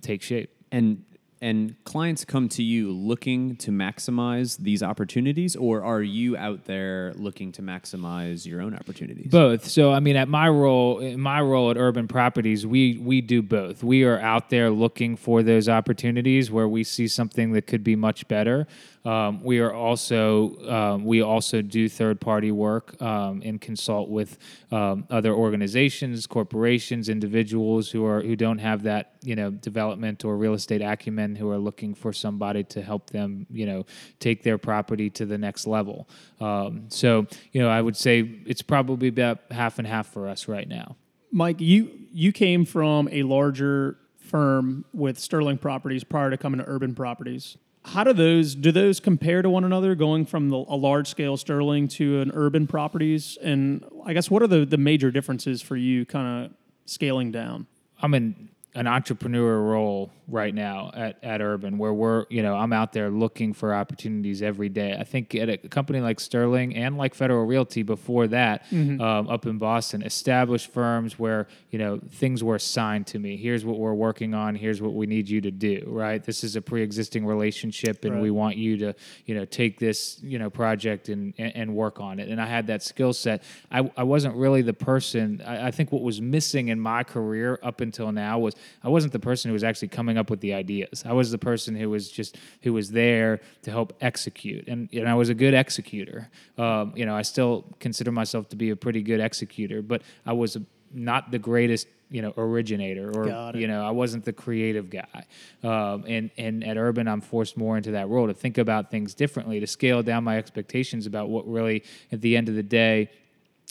take 0.00 0.22
shape. 0.22 0.50
And 0.72 1.04
and 1.42 1.74
clients 1.82 2.24
come 2.24 2.48
to 2.50 2.62
you 2.62 2.92
looking 2.92 3.56
to 3.56 3.72
maximize 3.72 4.56
these 4.58 4.80
opportunities, 4.80 5.56
or 5.56 5.82
are 5.82 6.00
you 6.00 6.36
out 6.36 6.66
there 6.66 7.12
looking 7.16 7.50
to 7.52 7.62
maximize 7.62 8.46
your 8.46 8.62
own 8.62 8.74
opportunities? 8.74 9.26
Both. 9.26 9.66
So 9.66 9.92
I 9.92 9.98
mean, 9.98 10.14
at 10.14 10.28
my 10.28 10.48
role, 10.48 11.02
my 11.16 11.40
role 11.42 11.72
at 11.72 11.76
Urban 11.76 12.06
Properties, 12.06 12.64
we 12.64 12.96
we 12.96 13.20
do 13.20 13.42
both. 13.42 13.82
We 13.82 14.04
are 14.04 14.20
out 14.20 14.50
there 14.50 14.70
looking 14.70 15.16
for 15.16 15.42
those 15.42 15.68
opportunities 15.68 16.48
where 16.48 16.68
we 16.68 16.84
see 16.84 17.08
something 17.08 17.52
that 17.52 17.66
could 17.66 17.82
be 17.82 17.96
much 17.96 18.28
better. 18.28 18.68
Um, 19.04 19.42
we 19.42 19.58
are 19.58 19.72
also 19.72 20.56
um, 20.70 21.04
we 21.04 21.22
also 21.22 21.60
do 21.60 21.88
third 21.88 22.20
party 22.20 22.52
work 22.52 23.00
um, 23.02 23.42
and 23.44 23.60
consult 23.60 24.08
with 24.08 24.38
um, 24.70 25.06
other 25.10 25.32
organizations, 25.32 26.26
corporations, 26.26 27.08
individuals 27.08 27.90
who 27.90 28.04
are 28.06 28.22
who 28.22 28.36
don't 28.36 28.58
have 28.58 28.84
that 28.84 29.14
you 29.22 29.34
know 29.34 29.50
development 29.50 30.24
or 30.24 30.36
real 30.36 30.54
estate 30.54 30.82
acumen 30.82 31.34
who 31.34 31.50
are 31.50 31.58
looking 31.58 31.94
for 31.94 32.12
somebody 32.12 32.62
to 32.64 32.82
help 32.82 33.10
them 33.10 33.46
you 33.50 33.66
know 33.66 33.84
take 34.20 34.42
their 34.44 34.58
property 34.58 35.10
to 35.10 35.26
the 35.26 35.38
next 35.38 35.66
level. 35.66 36.08
Um, 36.40 36.84
so 36.88 37.26
you 37.50 37.60
know 37.60 37.68
I 37.68 37.80
would 37.80 37.96
say 37.96 38.20
it's 38.46 38.62
probably 38.62 39.08
about 39.08 39.40
half 39.50 39.78
and 39.78 39.86
half 39.86 40.06
for 40.06 40.28
us 40.28 40.46
right 40.46 40.68
now. 40.68 40.96
Mike, 41.32 41.60
you 41.60 41.90
you 42.12 42.30
came 42.30 42.64
from 42.64 43.08
a 43.10 43.24
larger 43.24 43.98
firm 44.18 44.84
with 44.92 45.18
Sterling 45.18 45.58
Properties 45.58 46.04
prior 46.04 46.30
to 46.30 46.36
coming 46.36 46.58
to 46.58 46.66
Urban 46.68 46.94
Properties. 46.94 47.56
How 47.84 48.04
do 48.04 48.12
those 48.12 48.54
do 48.54 48.70
those 48.70 49.00
compare 49.00 49.42
to 49.42 49.50
one 49.50 49.64
another? 49.64 49.94
Going 49.94 50.24
from 50.24 50.50
the, 50.50 50.56
a 50.56 50.76
large 50.76 51.08
scale 51.08 51.36
Sterling 51.36 51.88
to 51.88 52.20
an 52.20 52.30
Urban 52.32 52.66
Properties, 52.66 53.36
and 53.42 53.84
I 54.04 54.12
guess 54.12 54.30
what 54.30 54.42
are 54.42 54.46
the 54.46 54.64
the 54.64 54.78
major 54.78 55.10
differences 55.10 55.60
for 55.60 55.76
you, 55.76 56.06
kind 56.06 56.46
of 56.46 56.52
scaling 56.86 57.32
down? 57.32 57.66
I'm 58.00 58.14
in 58.14 58.50
an 58.74 58.86
entrepreneur 58.86 59.60
role 59.60 60.10
right 60.28 60.54
now 60.54 60.90
at, 60.94 61.22
at 61.22 61.42
Urban 61.42 61.76
where 61.76 61.92
we're, 61.92 62.24
you 62.30 62.42
know, 62.42 62.54
I'm 62.56 62.72
out 62.72 62.92
there 62.92 63.10
looking 63.10 63.52
for 63.52 63.74
opportunities 63.74 64.40
every 64.40 64.70
day. 64.70 64.96
I 64.98 65.04
think 65.04 65.34
at 65.34 65.50
a 65.50 65.58
company 65.58 66.00
like 66.00 66.18
Sterling 66.18 66.74
and 66.74 66.96
like 66.96 67.14
Federal 67.14 67.44
Realty 67.44 67.82
before 67.82 68.28
that, 68.28 68.64
um, 68.72 69.28
up 69.28 69.44
in 69.44 69.58
Boston, 69.58 70.02
established 70.02 70.72
firms 70.72 71.18
where, 71.18 71.48
you 71.70 71.78
know, 71.78 72.00
things 72.12 72.42
were 72.42 72.54
assigned 72.54 73.06
to 73.08 73.18
me. 73.18 73.36
Here's 73.36 73.64
what 73.64 73.78
we're 73.78 73.92
working 73.92 74.32
on. 74.32 74.54
Here's 74.54 74.80
what 74.80 74.94
we 74.94 75.06
need 75.06 75.28
you 75.28 75.42
to 75.42 75.50
do, 75.50 75.84
right? 75.86 76.24
This 76.24 76.42
is 76.42 76.56
a 76.56 76.62
pre 76.62 76.82
existing 76.82 77.26
relationship 77.26 78.04
and 78.06 78.22
we 78.22 78.30
want 78.30 78.56
you 78.56 78.78
to, 78.78 78.94
you 79.26 79.34
know, 79.34 79.44
take 79.44 79.78
this, 79.78 80.18
you 80.22 80.38
know, 80.38 80.48
project 80.48 81.10
and, 81.10 81.34
and, 81.36 81.54
and 81.54 81.74
work 81.74 82.00
on 82.00 82.18
it. 82.18 82.30
And 82.30 82.40
I 82.40 82.46
had 82.46 82.68
that 82.68 82.82
skill 82.82 83.12
set. 83.12 83.42
I, 83.70 83.90
I 83.98 84.04
wasn't 84.04 84.34
really 84.36 84.62
the 84.62 84.72
person, 84.72 85.42
I, 85.44 85.66
I 85.66 85.70
think 85.72 85.92
what 85.92 86.00
was 86.00 86.22
missing 86.22 86.68
in 86.68 86.80
my 86.80 87.04
career 87.04 87.58
up 87.62 87.82
until 87.82 88.10
now 88.12 88.38
was 88.38 88.54
I 88.82 88.88
wasn't 88.88 89.12
the 89.12 89.18
person 89.18 89.48
who 89.48 89.52
was 89.52 89.64
actually 89.64 89.88
coming 89.88 90.18
up 90.18 90.30
with 90.30 90.40
the 90.40 90.54
ideas. 90.54 91.04
I 91.06 91.12
was 91.12 91.30
the 91.30 91.38
person 91.38 91.74
who 91.74 91.90
was 91.90 92.10
just 92.10 92.36
who 92.62 92.72
was 92.72 92.90
there 92.90 93.40
to 93.62 93.70
help 93.70 93.92
execute, 94.00 94.68
and 94.68 94.88
and 94.92 95.08
I 95.08 95.14
was 95.14 95.28
a 95.28 95.34
good 95.34 95.54
executor. 95.54 96.28
Um, 96.58 96.92
you 96.96 97.06
know, 97.06 97.14
I 97.14 97.22
still 97.22 97.64
consider 97.80 98.12
myself 98.12 98.48
to 98.50 98.56
be 98.56 98.70
a 98.70 98.76
pretty 98.76 99.02
good 99.02 99.20
executor, 99.20 99.82
but 99.82 100.02
I 100.26 100.32
was 100.32 100.56
not 100.92 101.30
the 101.30 101.38
greatest. 101.38 101.88
You 102.10 102.20
know, 102.20 102.34
originator, 102.36 103.10
or 103.10 103.26
you 103.56 103.66
know, 103.66 103.82
I 103.86 103.90
wasn't 103.90 104.26
the 104.26 104.34
creative 104.34 104.90
guy. 104.90 105.24
Um, 105.62 106.04
and 106.06 106.30
and 106.36 106.62
at 106.62 106.76
Urban, 106.76 107.08
I'm 107.08 107.22
forced 107.22 107.56
more 107.56 107.78
into 107.78 107.92
that 107.92 108.06
role 108.10 108.26
to 108.26 108.34
think 108.34 108.58
about 108.58 108.90
things 108.90 109.14
differently, 109.14 109.60
to 109.60 109.66
scale 109.66 110.02
down 110.02 110.22
my 110.22 110.36
expectations 110.36 111.06
about 111.06 111.30
what 111.30 111.48
really, 111.48 111.84
at 112.12 112.20
the 112.20 112.36
end 112.36 112.50
of 112.50 112.54
the 112.54 112.62
day, 112.62 113.08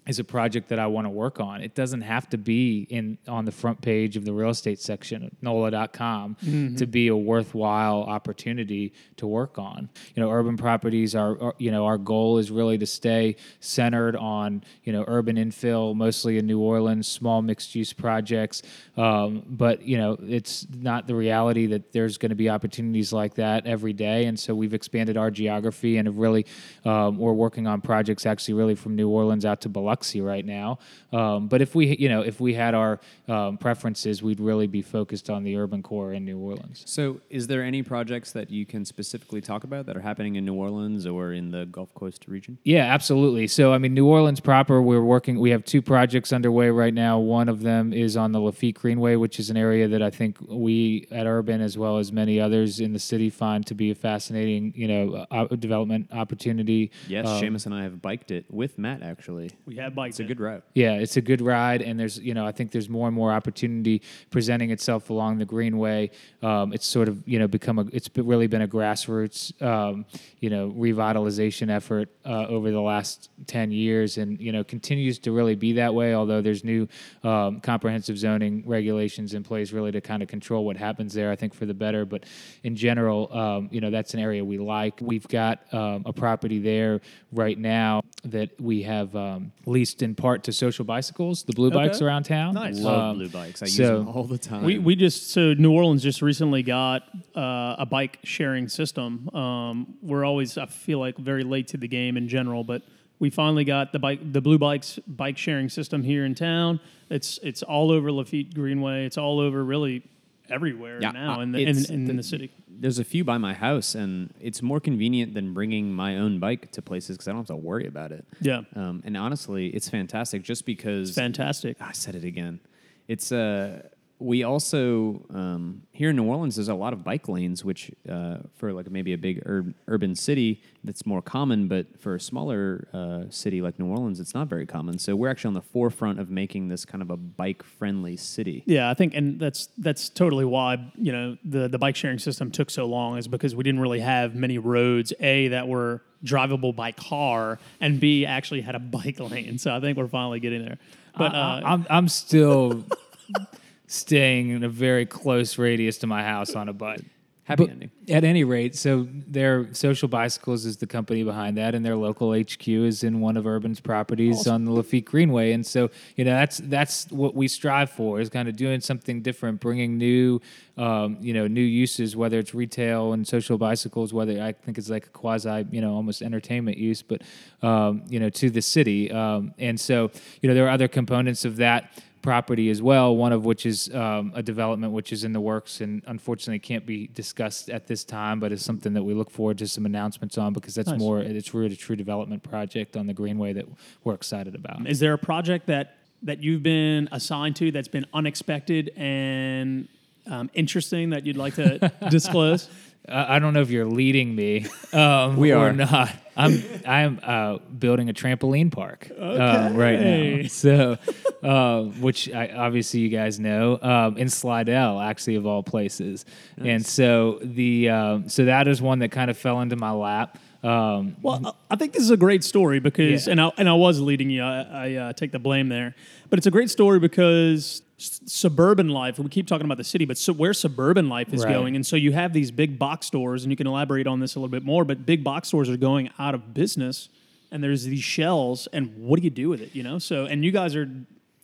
is 0.08 0.18
a 0.18 0.24
project 0.24 0.70
that 0.70 0.80
I 0.80 0.88
want 0.88 1.06
to 1.06 1.10
work 1.10 1.40
on. 1.40 1.62
It 1.62 1.76
doesn't 1.76 2.02
have 2.02 2.28
to 2.30 2.38
be 2.38 2.88
in 2.90 3.20
on 3.28 3.46
the 3.46 3.52
front 3.52 3.82
page 3.82 4.18
of 4.18 4.26
the 4.26 4.34
real 4.34 4.50
estate 4.50 4.80
section 4.80 5.36
NOLA.com 5.42 6.38
to 6.78 6.88
be 6.88 7.08
a 7.08 7.16
worthwhile 7.16 8.04
opportunity 8.04 8.94
to 9.18 9.28
work 9.28 9.60
on. 9.60 9.90
You 10.16 10.24
know, 10.24 10.32
urban 10.32 10.58
properties 10.58 11.14
are, 11.14 11.40
are 11.42 11.56
you 11.60 11.70
know, 11.70 11.86
our 11.86 12.00
goal 12.00 12.40
is 12.40 12.50
really 12.50 12.80
to 12.80 12.88
stay 12.88 13.36
centered 13.60 14.16
on, 14.16 14.64
you 14.84 14.92
know, 14.92 15.06
urban 15.08 15.36
infill, 15.36 15.96
mostly 15.96 16.40
in 16.40 16.48
New 16.48 16.60
Orleans, 16.60 17.08
small 17.08 17.44
mixed 17.44 17.76
use 17.76 17.94
projects. 17.94 18.64
Um, 18.98 19.44
but, 19.48 19.84
you 19.84 19.98
know, 19.98 20.18
it's 20.20 20.66
not 20.74 21.06
the 21.06 21.16
reality 21.16 21.68
that 21.68 21.94
there's 21.94 22.18
going 22.18 22.32
to 22.32 22.36
be 22.36 22.50
opportunities 22.50 23.14
like 23.14 23.36
that 23.36 23.68
every 23.68 23.94
day. 23.94 24.26
And 24.26 24.40
so 24.40 24.56
we've 24.56 24.74
expanded 24.74 25.16
our 25.16 25.30
geography 25.30 25.98
and 25.98 26.08
have 26.08 26.18
really, 26.18 26.48
um, 26.86 27.20
we're 27.20 27.34
working 27.34 27.68
on 27.68 27.82
projects 27.82 28.26
actually 28.26 28.56
really 28.56 28.76
from 28.76 28.96
New 28.96 29.08
Orleans 29.08 29.46
out 29.46 29.62
to 29.62 29.70
Biloxi 29.92 30.22
right 30.22 30.46
now. 30.46 30.80
Um, 31.12 31.48
but 31.48 31.62
if 31.62 31.76
we, 31.76 31.98
you 31.98 32.08
know, 32.10 32.22
if 32.22 32.40
we 32.40 32.54
had 32.54 32.74
our 32.74 33.00
um, 33.28 33.58
preferences, 33.58 34.24
we'd 34.24 34.40
really 34.40 34.68
be 34.68 34.82
focused 34.82 35.30
on 35.30 35.44
the 35.44 35.58
urban 35.58 35.84
core 35.84 36.14
in 36.14 36.24
New 36.26 36.38
Orleans. 36.38 36.84
So, 36.86 37.20
is 37.30 37.48
there 37.48 37.64
any 37.64 37.84
projects 37.84 38.32
that 38.32 38.50
you 38.50 38.66
can 38.66 38.86
specifically 38.86 39.42
talk 39.42 39.64
about 39.64 39.86
that 39.88 39.98
are 39.98 40.02
happening 40.02 40.36
in 40.36 40.46
New 40.46 40.54
Orleans 40.54 41.06
or 41.06 41.34
in 41.34 41.52
the 41.52 41.66
Gulf 41.66 41.94
Coast 41.94 42.26
region? 42.28 42.58
Yeah, 42.64 42.86
absolutely. 42.94 43.48
So, 43.48 43.74
I 43.74 43.78
mean, 43.78 43.94
New 43.94 44.08
Orleans 44.08 44.40
proper, 44.40 44.82
we're 44.82 45.04
working, 45.04 45.40
we 45.40 45.50
have 45.52 45.66
two 45.66 45.82
projects 45.82 46.32
underway 46.32 46.70
right 46.70 46.94
now. 46.94 47.20
One 47.20 47.50
of 47.50 47.62
them 47.62 47.94
is 47.94 48.16
on 48.16 48.32
the 48.32 48.40
Lafitte 48.40 48.76
Greenway, 48.76 49.16
which 49.16 49.40
is 49.40 49.50
an 49.50 49.58
area 49.58 49.88
that 49.90 50.02
I 50.02 50.10
think 50.10 50.38
we 50.48 51.08
at 51.12 51.28
Urban, 51.28 51.62
as 51.62 51.78
well 51.78 51.98
as 51.98 52.12
many 52.12 52.40
others 52.40 52.80
in 52.80 52.94
the 52.94 53.00
city, 53.00 53.30
find 53.30 53.66
to 53.68 53.76
be 53.76 53.92
a 53.92 53.96
fascinating, 53.96 54.74
you 54.76 54.88
know, 54.88 55.26
uh, 55.32 55.48
development 55.56 56.08
opportunity. 56.12 56.92
Yes, 57.08 57.28
Um, 57.28 57.42
Seamus 57.42 57.66
and 57.66 57.76
I 57.76 57.84
have 57.84 58.02
biked 58.02 58.32
it 58.32 58.46
with 58.50 58.78
Matt. 58.78 59.02
Actually, 59.02 59.52
We 59.66 59.76
have 59.82 59.96
bikes. 59.96 60.20
it's 60.20 60.20
a 60.20 60.24
good 60.24 60.40
ride. 60.40 60.62
Yeah, 60.74 60.94
it's 60.94 61.18
a 61.18 61.22
good 61.22 61.42
ride, 61.42 61.82
and 61.82 62.00
there's 62.00 62.20
you 62.20 62.34
know 62.34 62.46
I 62.46 62.52
think 62.52 62.72
there's 62.72 62.90
more 62.90 63.08
and 63.08 63.16
more 63.16 63.32
opportunity 63.32 64.02
presenting 64.30 64.72
itself 64.72 65.10
along 65.10 65.38
the 65.38 65.46
Greenway. 65.46 66.12
Um, 66.42 66.74
it's 66.74 66.86
sort 66.86 67.08
of 67.08 67.28
you 67.28 67.40
know 67.40 67.48
become 67.48 67.80
a 67.80 67.86
it's 67.92 68.10
really 68.16 68.48
been 68.48 68.62
a 68.62 68.68
grassroots 68.68 69.60
um, 69.62 70.06
you 70.40 70.50
know 70.50 70.72
revitalization 70.72 71.70
effort 71.70 72.10
uh, 72.26 72.48
over 72.48 72.72
the 72.72 72.82
last 72.82 73.30
ten 73.48 73.72
years, 73.72 74.18
and 74.18 74.40
you 74.40 74.52
know 74.52 74.64
continues 74.64 75.20
to 75.20 75.32
really 75.32 75.56
be 75.56 75.74
that 75.74 75.94
way. 75.94 76.14
Although 76.14 76.42
there's 76.42 76.64
new 76.64 76.88
um, 77.24 77.60
comprehensive 77.62 78.18
zoning 78.18 78.64
regulations 78.66 79.34
in 79.34 79.44
place 79.44 79.72
really 79.72 79.92
to 79.92 80.02
kind 80.02 80.22
of 80.22 80.30
control 80.30 80.66
what 80.66 80.78
happens 80.78 81.14
there. 81.14 81.32
I 81.32 81.36
think 81.36 81.54
for 81.54 81.66
the 81.66 81.74
better, 81.74 82.06
but 82.06 82.26
in 82.64 82.76
general, 82.76 83.32
um, 83.36 83.70
you 83.72 83.82
know 83.82 83.90
that's 83.90 84.14
an 84.14 84.20
area 84.20 84.44
we 84.44 84.58
like. 84.58 85.00
We've 85.02 85.28
got 85.28 85.62
um, 85.74 86.04
a 86.06 86.14
property 86.14 86.60
there 86.60 87.02
right 87.32 87.58
now 87.58 88.02
that 88.24 88.60
we 88.60 88.84
have 88.84 89.16
um, 89.16 89.52
leased 89.72 90.02
in 90.04 90.14
part 90.14 90.44
to 90.44 90.52
social 90.54 90.86
bicycles, 90.86 91.44
the 91.44 91.54
blue 91.54 91.68
Okay. 91.70 91.76
bikes 91.78 92.02
around 92.02 92.24
town. 92.24 92.54
Nice. 92.54 92.80
Love 92.80 93.00
Um, 93.12 93.18
blue 93.18 93.30
bikes. 93.30 93.64
I 93.64 93.66
use 93.66 93.78
them 93.78 94.08
all 94.08 94.26
the 94.26 94.38
time. 94.38 94.64
We, 94.64 94.78
we 94.78 94.96
just 94.96 95.32
so 95.32 95.54
New 95.54 95.72
Orleans 95.72 96.04
just 96.04 96.22
recently 96.22 96.62
got 96.64 97.04
uh, 97.36 97.76
a 97.80 97.86
bike 97.90 98.20
sharing 98.24 98.68
system. 98.70 99.30
Um, 99.36 99.96
we're 100.02 100.26
always 100.26 100.58
I 100.58 100.66
feel 100.68 101.00
like 101.00 101.18
very 101.18 101.44
late 101.44 101.68
to 101.70 101.78
the 101.78 101.88
game 101.88 102.18
in 102.18 102.28
general, 102.28 102.64
but 102.64 102.84
we 103.20 103.30
finally 103.30 103.64
got 103.64 103.92
the 103.92 104.00
bike 104.00 104.20
the 104.34 104.42
Blue 104.42 104.58
Bikes 104.58 105.00
bike 105.08 105.38
sharing 105.38 105.70
system 105.70 106.04
here 106.04 106.26
in 106.26 106.36
town. 106.36 106.80
It's 107.10 107.40
it's 107.44 107.64
all 107.64 107.92
over 107.92 108.12
Lafitte 108.12 108.54
Greenway. 108.54 109.06
It's 109.06 109.18
all 109.18 109.40
over 109.40 109.64
really 109.64 110.04
everywhere 110.50 111.00
Yeah, 111.02 111.12
now 111.12 111.40
uh, 111.40 111.44
in 111.44 111.52
the 111.52 111.60
in, 111.62 111.78
in 111.92 112.06
the- 112.06 112.14
the 112.14 112.24
city. 112.24 112.52
There's 112.82 112.98
a 113.00 113.04
few 113.04 113.24
by 113.24 113.38
my 113.38 113.54
house, 113.54 113.94
and 113.96 114.34
it's 114.40 114.62
more 114.62 114.80
convenient 114.80 115.34
than 115.36 115.54
bringing 115.54 115.94
my 115.94 116.18
own 116.18 116.40
bike 116.40 116.72
to 116.72 116.82
places 116.82 117.16
because 117.16 117.28
I 117.28 117.32
don't 117.32 117.42
have 117.42 117.48
to 117.48 117.56
worry 117.56 117.86
about 117.86 118.12
it. 118.12 118.26
Yeah, 118.42 118.62
Um, 118.76 119.04
and 119.06 119.16
honestly, 119.16 119.68
it's 119.68 119.88
fantastic 119.88 120.42
just 120.42 120.66
because 120.66 121.14
fantastic. 121.14 121.80
I 121.80 121.92
said 121.92 122.16
it 122.16 122.24
again. 122.24 122.60
It's 123.08 123.32
uh 123.32 123.84
we 124.22 124.44
also 124.44 125.26
um, 125.34 125.82
here 125.92 126.12
in 126.12 126.16
New 126.16 126.26
Orleans 126.26 126.56
there's 126.56 126.68
a 126.68 126.76
lot 126.76 126.94
of 126.94 127.04
bike 127.04 127.28
lanes, 127.28 127.66
which 127.66 127.92
uh, 128.08 128.38
for 128.56 128.72
like 128.72 128.90
maybe 128.90 129.14
a 129.14 129.18
big 129.18 129.42
ur- 129.46 129.74
urban 129.88 130.16
city 130.16 130.62
that's 130.84 131.06
more 131.06 131.22
common, 131.22 131.68
but 131.68 132.00
for 132.00 132.16
a 132.16 132.20
smaller 132.20 132.88
uh, 132.94 133.24
city 133.30 133.62
like 133.62 133.80
New 133.80 133.88
Orleans, 133.88 134.20
it's 134.20 134.34
not 134.34 134.48
very 134.48 134.66
common. 134.66 135.00
So 135.00 135.16
we're 135.16 135.30
actually 135.30 135.50
on 135.50 135.54
the 135.56 135.62
forefront 135.62 136.20
of 136.20 136.30
making 136.30 136.68
this 136.68 136.86
kind 136.86 137.02
of 137.02 137.10
a 137.10 137.18
bike 137.18 137.64
friendly 137.64 138.16
city. 138.16 138.64
Yeah, 138.66 138.90
I 138.90 138.94
think, 138.94 139.16
and 139.16 139.40
that's 139.40 139.70
that's 139.78 140.08
totally 140.10 140.46
why 140.46 140.92
you 140.96 141.12
know 141.12 141.38
the 141.44 141.68
the 141.68 141.80
bike 141.80 141.96
sharing 141.96 142.20
system 142.20 142.52
took 142.52 142.70
so 142.70 142.86
long 142.86 143.18
is 143.18 143.28
because 143.28 143.56
we 143.56 143.64
didn't 143.64 143.82
really 143.82 144.02
have 144.02 144.36
many 144.36 144.60
roads 144.60 145.14
a 145.20 145.48
that 145.50 145.68
were 145.68 146.02
drivable 146.24 146.76
by 146.76 146.92
car, 146.92 147.60
and 147.80 148.00
b 148.00 148.26
actually 148.26 148.62
had 148.62 148.76
a 148.76 148.80
bike 148.98 149.20
lane. 149.20 149.58
So 149.58 149.76
I 149.76 149.80
think 149.80 149.98
we're 149.98 150.08
finally 150.08 150.40
getting 150.40 150.64
there. 150.64 150.78
But 151.18 151.34
I, 151.34 151.38
uh, 151.38 151.62
I'm 151.66 151.88
I'm 151.90 152.08
still 152.08 152.86
staying 153.92 154.50
in 154.50 154.64
a 154.64 154.70
very 154.70 155.06
close 155.06 155.58
radius 155.58 155.98
to 155.98 156.08
my 156.08 156.24
house 156.24 156.56
on 156.56 156.70
a 156.70 156.74
bike. 156.74 157.04
Happy 157.44 157.66
But 157.66 157.72
ending. 157.72 157.92
At 158.08 158.24
any 158.24 158.44
rate, 158.44 158.76
so 158.76 159.08
their 159.12 159.74
Social 159.74 160.08
Bicycles 160.08 160.66
is 160.66 160.78
the 160.78 160.88
company 160.88 161.24
behind 161.24 161.58
that, 161.58 161.76
and 161.76 161.84
their 161.84 161.98
local 161.98 162.34
HQ 162.34 162.66
is 162.68 163.04
in 163.04 163.20
one 163.20 163.36
of 163.36 163.46
Urban's 163.46 163.80
properties 163.82 164.48
on 164.48 164.64
the 164.64 164.72
Lafitte 164.72 165.06
Greenway. 165.06 165.52
And 165.52 165.66
so, 165.66 165.90
you 166.16 166.24
know, 166.24 166.32
that's 166.32 166.60
that's 166.60 167.10
what 167.10 167.36
we 167.36 167.48
strive 167.48 167.90
for 167.90 168.22
is 168.22 168.30
kind 168.30 168.48
of 168.48 168.56
doing 168.56 168.80
something 168.80 169.22
different, 169.22 169.60
bringing 169.60 169.98
new, 169.98 170.40
um, 170.78 171.18
you 171.20 171.34
know, 171.34 171.48
new 171.48 171.62
uses, 171.62 172.16
whether 172.16 172.40
it's 172.40 172.54
retail 172.54 173.12
and 173.12 173.28
social 173.28 173.58
bicycles, 173.58 174.14
whether 174.14 174.42
I 174.42 174.54
think 174.54 174.78
it's 174.78 174.90
like 174.90 175.08
a 175.08 175.10
quasi, 175.10 175.66
you 175.72 175.82
know, 175.82 175.94
almost 175.94 176.22
entertainment 176.22 176.78
use, 176.78 177.02
but 177.02 177.24
um, 177.62 178.04
you 178.08 178.20
know, 178.20 178.30
to 178.30 178.50
the 178.50 178.62
city. 178.62 179.12
Um, 179.12 179.54
and 179.58 179.80
so, 179.80 180.12
you 180.42 180.48
know, 180.48 180.54
there 180.54 180.68
are 180.68 180.72
other 180.72 180.88
components 180.88 181.44
of 181.44 181.58
that 181.58 181.92
property 182.22 182.70
as 182.70 182.82
well. 182.82 183.16
One 183.16 183.32
of 183.34 183.46
which 183.46 183.66
is 183.66 183.94
um, 183.94 184.32
a 184.36 184.44
development 184.44 184.94
which 184.94 185.12
is 185.12 185.24
in 185.24 185.34
the 185.34 185.42
works 185.42 185.82
and 185.82 186.02
unfortunately 186.08 186.60
can't 186.60 186.86
be 186.86 187.08
discussed 187.08 187.70
at 187.70 187.88
this 187.88 188.04
time, 188.04 188.40
but 188.40 188.52
is 188.52 188.64
something 188.64 188.94
that 188.94 189.04
we 189.04 189.14
look 189.14 189.30
forward 189.30 189.58
to 189.60 189.68
some 189.68 189.86
announcements 189.86 190.38
on 190.38 190.54
because 190.54 190.76
that's 190.76 190.90
Nice. 190.90 191.00
more 191.00 191.20
it's 191.22 191.54
really 191.54 191.74
a 191.74 191.78
true 191.78 191.96
development 191.96 192.44
project 192.44 192.96
on 192.98 193.08
the 193.08 193.14
Greenway 193.14 193.54
that 193.54 193.66
we're 194.04 194.14
excited 194.14 194.56
about. 194.56 194.88
Is 194.88 195.00
there 195.00 195.14
a 195.14 195.18
project 195.18 195.68
that 195.68 195.98
that 196.24 196.44
you've 196.44 196.62
been 196.62 197.10
assigned 197.12 197.56
to 197.56 197.72
that's 197.72 197.88
been 197.88 198.06
unexpected 198.14 198.92
and 198.96 199.88
um, 200.28 200.52
interesting 200.54 201.10
that 201.10 201.26
you'd 201.26 201.38
like 201.38 201.56
to 201.56 201.92
disclose? 202.10 202.70
I 203.08 203.40
don't 203.40 203.54
know 203.54 203.62
if 203.62 203.70
you're 203.72 203.86
leading 203.86 204.36
me. 204.36 204.68
Um, 204.94 205.38
We 205.38 205.54
or 205.54 205.70
are. 205.70 205.74
not. 205.74 206.12
I'm 206.36 206.62
I'm 206.86 207.20
uh, 207.24 207.58
building 207.60 208.10
a 208.10 208.14
trampoline 208.14 208.70
park 208.72 209.10
um, 209.18 209.74
right 209.76 209.98
now. 210.00 210.48
So, 210.50 210.98
uh, 211.42 211.84
which 211.84 212.30
I, 212.30 212.50
obviously 212.50 213.00
you 213.00 213.08
guys 213.10 213.40
know 213.40 213.80
um, 213.82 214.18
in 214.18 214.28
Slidell, 214.30 215.00
actually 215.00 215.36
of 215.36 215.46
all 215.46 215.64
places. 215.64 216.26
And 216.58 216.86
so 216.86 217.40
the 217.42 217.90
um, 217.90 218.28
so 218.30 218.46
that 218.46 218.68
is 218.68 218.82
one 218.82 219.00
that 219.00 219.12
kind 219.12 219.32
of 219.32 219.38
fell 219.38 219.62
into 219.62 219.78
my 219.78 219.92
lap. 219.92 220.38
Um, 220.62 221.16
Well, 221.22 221.56
I- 221.72 221.76
think 221.78 221.94
this 221.94 222.04
is 222.04 222.12
a 222.12 222.18
great 222.18 222.44
story 222.44 222.80
because, 222.80 223.26
Yeah. 223.28 223.32
and 223.32 223.42
I 223.42 223.52
and 223.58 223.70
I 223.70 223.74
was 223.74 224.00
leading 224.02 224.30
you. 224.30 224.44
I, 224.44 224.62
I 224.62 224.94
uh, 224.96 225.14
take 225.14 225.32
the 225.32 225.40
blame 225.40 225.70
there, 225.70 225.96
but 226.30 226.38
it's 226.38 226.48
a 226.48 226.52
great 226.52 226.70
story 226.70 227.00
because 227.00 227.82
suburban 228.02 228.90
life. 228.90 229.20
We 229.20 229.30
keep 229.30 229.48
talking 229.48 229.66
about 229.66 229.78
the 229.78 229.84
city, 229.84 230.06
but 230.06 230.18
so 230.18 230.34
where 230.34 230.54
suburban 230.54 231.10
life 231.10 231.34
is 231.34 231.44
Right. 231.44 231.54
going, 231.54 231.76
and 231.76 231.86
so 231.86 231.96
you 231.96 232.12
have 232.12 232.34
these 232.34 232.52
big 232.52 232.80
box 232.80 233.06
stores, 233.08 233.44
and 233.44 233.52
you 233.52 233.56
can 233.56 233.68
elaborate 233.68 234.08
on 234.08 234.20
this 234.20 234.36
a 234.36 234.40
little 234.40 234.50
bit 234.50 234.64
more. 234.64 234.84
But 234.86 235.06
big 235.06 235.24
box 235.24 235.50
stores 235.50 235.70
are 235.70 235.78
going 235.78 236.10
out 236.20 236.36
of 236.36 236.54
business, 236.54 237.10
and 237.52 237.64
there's 237.64 237.86
these 237.86 238.04
shells, 238.04 238.68
and 238.74 238.96
what 238.98 239.18
do 239.20 239.24
you 239.24 239.30
do 239.30 239.50
with 239.50 239.62
it? 239.62 239.76
You 239.76 239.84
know, 239.84 240.00
so 240.00 240.26
and 240.26 240.44
you 240.44 240.52
guys 240.52 240.76
are. 240.76 240.90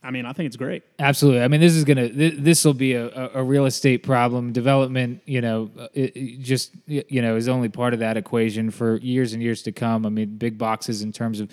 I 0.03 0.11
mean, 0.11 0.25
I 0.25 0.31
think 0.31 0.47
it's 0.47 0.55
great. 0.55 0.83
Absolutely. 0.99 1.41
I 1.41 1.47
mean, 1.49 1.59
this 1.59 1.73
is 1.73 1.83
going 1.83 1.97
to, 1.97 2.31
this 2.39 2.63
will 2.63 2.75
be 2.75 2.93
a, 2.93 3.31
a, 3.33 3.43
real 3.43 3.65
estate 3.65 4.03
problem. 4.03 4.53
Development, 4.53 5.21
you 5.25 5.41
know, 5.41 5.71
it, 5.93 6.15
it 6.15 6.39
just 6.39 6.71
you 6.85 7.21
know 7.21 7.35
is 7.35 7.49
only 7.49 7.67
part 7.67 7.93
of 7.93 7.99
that 7.99 8.15
equation 8.15 8.69
for 8.69 8.97
years 8.97 9.33
and 9.33 9.41
years 9.41 9.63
to 9.63 9.71
come. 9.71 10.05
I 10.05 10.09
mean, 10.09 10.37
big 10.37 10.57
boxes 10.57 11.01
in 11.01 11.11
terms 11.11 11.39
of, 11.41 11.51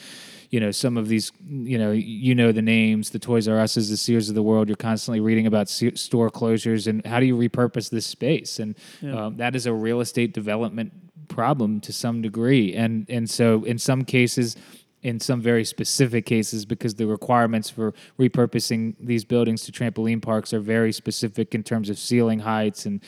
you 0.55 0.61
know, 0.61 0.71
some 0.71 0.97
of 0.97 1.09
these, 1.09 1.33
you 1.45 1.77
know, 1.77 1.91
you 1.91 2.33
know 2.33 2.53
the 2.53 2.63
names, 2.63 3.11
the 3.11 3.19
Toys 3.19 3.49
R 3.49 3.59
Us's, 3.59 3.91
the 3.91 3.97
Sears 3.97 4.29
of 4.29 4.37
the 4.37 4.43
world. 4.45 4.69
You're 4.69 4.77
constantly 4.77 5.19
reading 5.19 5.49
about 5.49 5.69
se- 5.69 5.97
store 5.97 6.31
closures 6.31 6.87
and 6.87 7.05
how 7.05 7.19
do 7.19 7.27
you 7.27 7.37
repurpose 7.37 7.91
this 7.91 8.07
space, 8.07 8.61
and 8.61 8.77
um, 9.03 9.37
that 9.39 9.57
is 9.57 9.67
a 9.67 9.73
real 9.73 10.01
estate 10.01 10.33
development 10.33 10.93
problem 11.27 11.81
to 11.81 11.93
some 11.93 12.23
degree. 12.23 12.73
And 12.73 13.05
and 13.09 13.29
so 13.29 13.65
in 13.65 13.79
some 13.79 14.05
cases 14.05 14.57
in 15.03 15.19
some 15.19 15.41
very 15.41 15.65
specific 15.65 16.25
cases 16.25 16.65
because 16.65 16.95
the 16.95 17.07
requirements 17.09 17.69
for 17.69 17.93
repurposing 18.17 18.95
these 19.01 19.25
buildings 19.25 19.65
to 19.65 19.73
trampoline 19.73 20.23
parks 20.23 20.55
are 20.55 20.61
very 20.61 20.93
specific 20.93 21.53
in 21.53 21.65
terms 21.65 21.91
of 21.91 21.99
ceiling 21.99 22.39
heights 22.39 22.87
and 22.87 23.03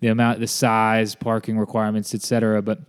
the 0.00 0.08
amount 0.08 0.40
the 0.40 0.46
size 0.46 1.14
parking 1.14 1.56
requirements 1.56 2.14
et 2.14 2.20
cetera 2.20 2.60
but 2.60 2.80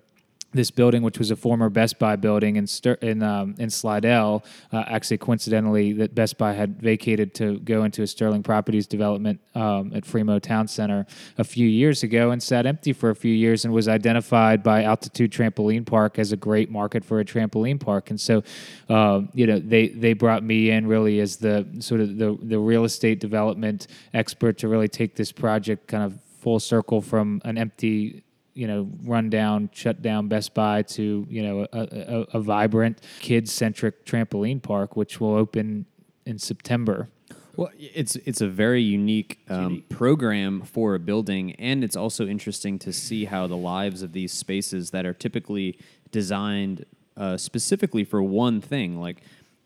this 0.54 0.72
building, 0.72 1.02
which 1.02 1.18
was 1.18 1.32
a 1.32 1.36
former 1.36 1.70
Best 1.70 2.00
Buy 2.00 2.16
building 2.16 2.56
in 2.58 2.68
in 3.02 3.24
um, 3.24 3.56
in 3.58 3.70
Slidell, 3.70 4.44
uh, 4.72 4.84
actually 4.88 5.18
coincidentally 5.18 5.94
that 5.94 6.14
Best 6.14 6.38
Buy 6.38 6.54
had 6.54 6.82
vacated 6.82 7.34
to 7.36 7.60
go 7.60 7.84
into 7.84 8.02
a 8.02 8.08
Sterling 8.08 8.44
Properties 8.44 8.88
development 8.88 9.40
um, 9.56 9.92
at 9.94 10.04
Fremaux 10.04 10.42
Town 10.42 10.68
Center 10.68 11.06
a 11.38 11.44
few 11.44 11.68
years 11.68 12.04
ago, 12.04 12.32
and 12.32 12.42
sat 12.42 12.66
empty 12.66 12.94
for 12.94 13.10
a 13.10 13.16
few 13.16 13.34
years, 13.34 13.66
and 13.66 13.74
was 13.74 13.88
identified 13.88 14.64
by 14.64 14.84
Altitude 14.84 15.32
Trampoline 15.32 15.86
Park 15.86 16.20
as 16.20 16.32
a 16.32 16.38
great 16.38 16.70
market 16.70 17.06
for 17.06 17.20
a 17.20 17.26
trampoline 17.26 17.80
park. 17.80 18.10
And 18.10 18.20
so, 18.20 18.44
uh, 18.90 19.22
you 19.34 19.48
know, 19.48 19.60
they 19.60 19.90
they 19.90 20.14
brought 20.14 20.44
me 20.44 20.72
in 20.72 20.88
really 20.88 21.20
as 21.20 21.38
the 21.38 21.66
sort 21.80 22.02
of 22.02 22.18
the 22.18 22.38
the 22.42 22.60
real 22.60 22.84
estate 22.84 23.20
development 23.20 23.88
expert 24.14 24.58
to 24.60 24.68
really 24.68 24.88
take 24.88 25.16
this 25.16 25.32
project 25.32 25.88
kind 25.88 26.04
of 26.04 26.20
full 26.42 26.60
circle 26.60 27.02
from 27.02 27.42
an 27.46 27.58
empty 27.58 28.24
you 28.54 28.68
know, 28.68 28.90
run 29.04 29.30
down, 29.30 29.70
shut 29.74 30.02
down 30.02 30.28
Best 30.28 30.54
Buy 30.54 30.82
to, 30.84 31.26
you 31.30 31.44
know, 31.44 31.68
a, 31.72 31.80
a, 31.82 32.38
a 32.38 32.40
vibrant, 32.40 33.02
kid 33.20 33.50
centric 33.50 34.06
trampoline 34.06 34.62
park, 34.62 34.96
which 34.96 35.20
will 35.20 35.36
open 35.36 35.86
in 36.26 36.38
September. 36.38 37.10
Well, 37.58 37.70
it's 37.78 38.16
it's 38.18 38.42
a 38.42 38.48
very 38.48 38.82
unique, 38.82 39.40
um, 39.50 39.84
program 39.90 40.62
for 40.62 40.96
a 40.96 41.00
building, 41.00 41.54
and 41.56 41.84
it's 41.84 41.98
also 41.98 42.26
interesting 42.26 42.80
to 42.80 42.94
see 42.94 43.26
how 43.26 43.46
the 43.48 43.58
lives 43.58 44.02
of 44.02 44.14
these 44.14 44.32
spaces 44.32 44.92
that 44.92 45.06
are 45.06 45.14
typically 45.14 45.78
designed 46.12 46.86
uh, 47.18 47.38
specifically 47.38 48.04
for 48.06 48.24
one 48.24 48.62
thing, 48.62 49.00
like 49.00 49.22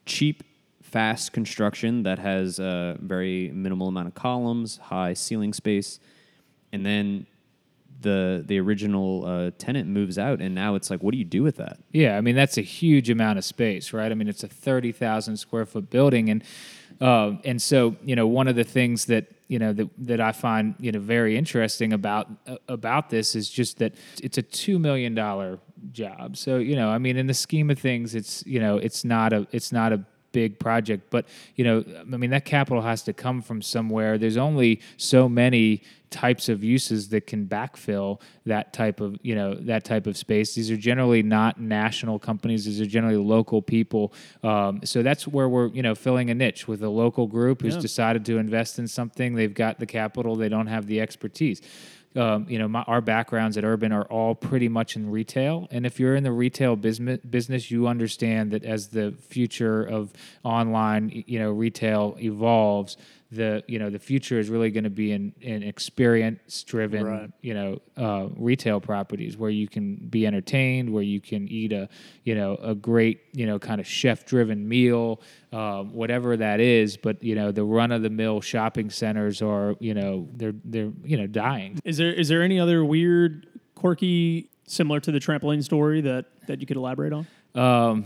cheap, 0.06 0.44
fast 0.82 1.32
construction 1.32 2.04
that 2.04 2.20
has 2.20 2.60
a 2.60 2.98
very 3.02 3.52
minimal 3.54 3.88
amount 3.88 4.08
of 4.08 4.16
columns, 4.16 4.78
high 4.78 5.14
ceiling 5.14 5.54
space, 5.54 6.00
and 6.72 6.86
then 6.86 7.28
the 8.02 8.44
the 8.46 8.60
original 8.60 9.26
uh, 9.26 9.52
tenant 9.58 9.90
moves 9.90 10.18
out, 10.18 10.42
and 10.42 10.54
now 10.54 10.76
it's 10.76 10.90
like, 10.90 11.02
what 11.02 11.12
do 11.12 11.18
you 11.18 11.26
do 11.26 11.44
with 11.44 11.58
that? 11.58 11.80
Yeah, 11.92 12.18
I 12.18 12.22
mean 12.22 12.36
that's 12.36 12.58
a 12.58 12.62
huge 12.62 13.10
amount 13.10 13.38
of 13.38 13.46
space, 13.46 13.94
right? 13.94 14.12
I 14.12 14.16
mean 14.16 14.28
it's 14.28 14.44
a 14.44 14.48
thirty 14.48 14.92
thousand 14.92 15.38
square 15.38 15.66
foot 15.66 15.90
building, 15.90 16.30
and 16.30 16.44
uh, 17.02 17.34
and 17.44 17.62
so 17.62 17.96
you 18.04 18.16
know 18.16 18.28
one 18.28 18.48
of 18.48 18.56
the 18.56 18.64
things 18.64 19.06
that 19.06 19.28
you 19.48 19.60
know 19.60 19.74
that 19.74 19.90
that 19.98 20.22
I 20.22 20.32
find 20.32 20.76
you 20.80 20.92
know 20.92 21.00
very 21.00 21.38
interesting 21.38 21.94
about 21.94 22.30
uh, 22.48 22.58
about 22.68 23.10
this 23.10 23.36
is 23.36 23.50
just 23.50 23.80
that 23.80 23.94
it's 24.22 24.38
a 24.38 24.42
two 24.42 24.80
million 24.80 25.16
dollar 25.16 25.60
job. 25.92 26.38
So 26.38 26.58
you 26.58 26.76
know, 26.76 26.90
I 26.90 26.98
mean, 26.98 27.18
in 27.18 27.28
the 27.28 27.34
scheme 27.34 27.70
of 27.70 27.80
things, 27.80 28.16
it's 28.16 28.46
you 28.46 28.60
know 28.60 28.78
it's 28.78 29.04
not 29.04 29.34
a 29.34 29.48
it's 29.52 29.72
not 29.72 29.94
a 29.94 30.06
big 30.42 30.60
project 30.60 31.02
but 31.16 31.24
you 31.56 31.64
know 31.68 31.78
i 32.14 32.18
mean 32.22 32.30
that 32.30 32.44
capital 32.46 32.82
has 32.92 33.02
to 33.04 33.14
come 33.14 33.42
from 33.42 33.62
somewhere. 33.62 34.18
There's 34.18 34.38
only 34.50 34.82
so 34.98 35.30
many 35.30 35.82
types 36.10 36.50
of 36.50 36.64
uses 36.64 37.10
that 37.10 37.24
can 37.32 37.42
backfill 37.48 38.22
that 38.46 38.66
type 38.74 39.00
of 39.06 39.18
you 39.28 39.36
know 39.40 39.50
that 39.72 39.84
type 39.92 40.06
of 40.08 40.16
space. 40.26 40.56
These 40.56 40.70
are 40.72 40.78
generally 40.92 41.24
not 41.24 41.54
national 41.60 42.18
companies. 42.20 42.66
These 42.66 42.80
are 42.82 42.86
generally 42.98 43.18
local 43.38 43.62
people. 43.62 44.14
Um, 44.44 44.82
so 44.84 44.98
that's 45.04 45.28
where 45.36 45.48
we're 45.50 45.70
you 45.78 45.84
know 45.88 45.96
filling 45.96 46.30
a 46.30 46.36
niche 46.44 46.68
with 46.68 46.82
a 46.84 46.90
local 47.04 47.26
group 47.28 47.62
who's 47.62 47.76
Yeah. 47.76 47.82
decided 47.90 48.26
to 48.26 48.38
invest 48.38 48.80
in 48.80 48.88
something. 48.88 49.36
They've 49.36 49.54
got 49.66 49.80
the 49.80 49.86
capital. 50.00 50.36
They 50.36 50.50
don't 50.50 50.68
have 50.76 50.86
the 50.88 51.00
expertise 51.02 51.62
um, 52.16 52.46
you 52.50 52.58
know, 52.58 52.68
my, 52.68 52.82
our 52.84 53.02
backgrounds 53.02 53.58
at 53.58 53.64
Urban 53.64 53.92
are 53.92 54.06
all 54.06 54.36
pretty 54.36 54.70
much 54.70 54.96
in 54.96 55.10
retail. 55.10 55.68
And 55.72 55.86
if 55.86 56.00
you're 56.00 56.16
in 56.16 56.24
the 56.24 56.32
retail 56.32 56.76
business, 56.76 57.20
business, 57.30 57.70
you 57.70 57.88
understand 57.88 58.52
that 58.52 58.64
as 58.64 58.90
the 58.90 59.12
future 59.12 59.84
of 59.84 60.14
online, 60.44 61.24
you 61.28 61.40
know, 61.40 61.52
retail 61.52 62.16
evolves, 62.20 62.98
the 63.36 63.64
you 63.68 63.78
know 63.80 63.90
the 63.90 64.00
future 64.00 64.40
is 64.40 64.50
really 64.50 64.72
going 64.72 64.84
to 64.84 64.90
be 64.90 65.12
in, 65.12 65.34
in 65.42 65.64
experience 65.64 66.64
driven 66.64 67.04
Right. 67.06 67.32
you 67.42 67.54
know 67.54 67.80
uh, 67.98 68.28
retail 68.36 68.80
properties 68.82 69.38
where 69.38 69.50
you 69.50 69.68
can 69.68 69.96
be 70.10 70.26
entertained 70.26 70.92
where 70.92 71.04
you 71.04 71.22
can 71.22 71.48
eat 71.48 71.72
a 71.72 71.88
you 72.24 72.36
know 72.36 72.56
a 72.62 72.74
great 72.74 73.22
you 73.34 73.46
know 73.46 73.60
kind 73.60 73.80
of 73.80 73.88
chef 73.88 74.26
driven 74.26 74.68
meal 74.68 75.22
um, 75.54 75.94
whatever 75.94 76.36
that 76.38 76.60
is 76.60 76.98
but 76.98 77.24
you 77.24 77.36
know 77.36 77.52
the 77.52 77.64
run 77.64 77.92
of 77.92 78.02
the 78.02 78.10
mill 78.10 78.42
shopping 78.42 78.90
centers 78.90 79.42
are 79.42 79.76
you 79.80 79.94
know 79.94 80.28
they're 80.34 80.56
they're 80.66 80.92
you 81.04 81.18
know 81.18 81.28
dying 81.28 81.80
Is 81.84 81.98
there 81.98 82.12
is 82.14 82.28
there 82.28 82.42
any 82.42 82.60
other 82.60 82.84
weird, 82.84 83.48
quirky, 83.76 84.50
similar 84.68 85.00
to 85.02 85.12
the 85.12 85.20
trampoline 85.20 85.64
story 85.64 86.02
that 86.02 86.26
that 86.48 86.60
you 86.62 86.66
could 86.66 86.78
elaborate 86.78 87.14
on? 87.14 87.28
Um, 87.54 88.06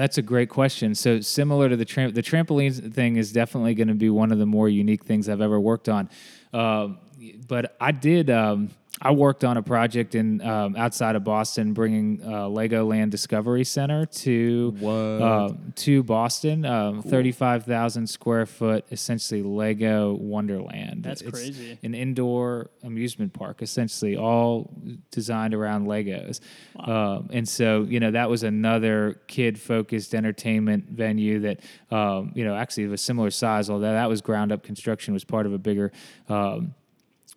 that's 0.00 0.18
a 0.18 0.22
great 0.22 0.48
question. 0.48 0.94
So 0.94 1.20
similar 1.20 1.68
to 1.68 1.76
the 1.76 1.84
tram- 1.84 2.12
the 2.12 2.22
trampoline 2.22 2.92
thing 2.92 3.16
is 3.16 3.32
definitely 3.32 3.74
going 3.74 3.88
to 3.88 3.94
be 3.94 4.10
one 4.10 4.32
of 4.32 4.38
the 4.38 4.46
more 4.46 4.68
unique 4.68 5.04
things 5.04 5.28
I've 5.28 5.40
ever 5.40 5.60
worked 5.60 5.88
on. 5.88 6.08
Um, 6.52 6.98
but 7.46 7.76
I 7.80 7.92
did. 7.92 8.30
Um, 8.30 8.70
I 9.04 9.10
worked 9.10 9.42
on 9.42 9.56
a 9.56 9.62
project 9.62 10.14
in 10.14 10.40
um, 10.42 10.76
outside 10.76 11.16
of 11.16 11.24
Boston, 11.24 11.72
bringing 11.72 12.22
uh, 12.22 12.46
Legoland 12.46 13.10
Discovery 13.10 13.64
Center 13.64 14.06
to 14.06 14.76
uh, 14.84 15.52
to 15.74 16.02
Boston. 16.04 16.64
Um, 16.64 17.02
Thirty-five 17.02 17.64
thousand 17.64 18.06
square 18.06 18.46
foot, 18.46 18.84
essentially 18.92 19.42
Lego 19.42 20.12
Wonderland. 20.14 21.02
That's 21.02 21.20
It's 21.20 21.30
crazy. 21.32 21.78
An 21.82 21.94
indoor 21.94 22.70
amusement 22.84 23.32
park, 23.32 23.60
essentially 23.60 24.16
all 24.16 24.70
designed 25.10 25.52
around 25.52 25.86
Legos. 25.86 26.38
Um, 26.78 27.28
and 27.32 27.48
so, 27.48 27.82
you 27.82 27.98
know, 27.98 28.12
that 28.12 28.30
was 28.30 28.44
another 28.44 29.20
kid-focused 29.26 30.14
entertainment 30.14 30.84
venue 30.88 31.40
that, 31.40 31.60
um, 31.90 32.30
you 32.34 32.44
know, 32.44 32.54
actually 32.54 32.84
of 32.84 32.92
a 32.92 32.98
similar 32.98 33.30
size, 33.30 33.68
although 33.68 33.92
that 33.92 34.08
was 34.08 34.20
ground-up 34.20 34.62
construction, 34.62 35.12
was 35.12 35.24
part 35.24 35.44
of 35.46 35.52
a 35.52 35.58
bigger. 35.58 35.90
Um, 36.28 36.74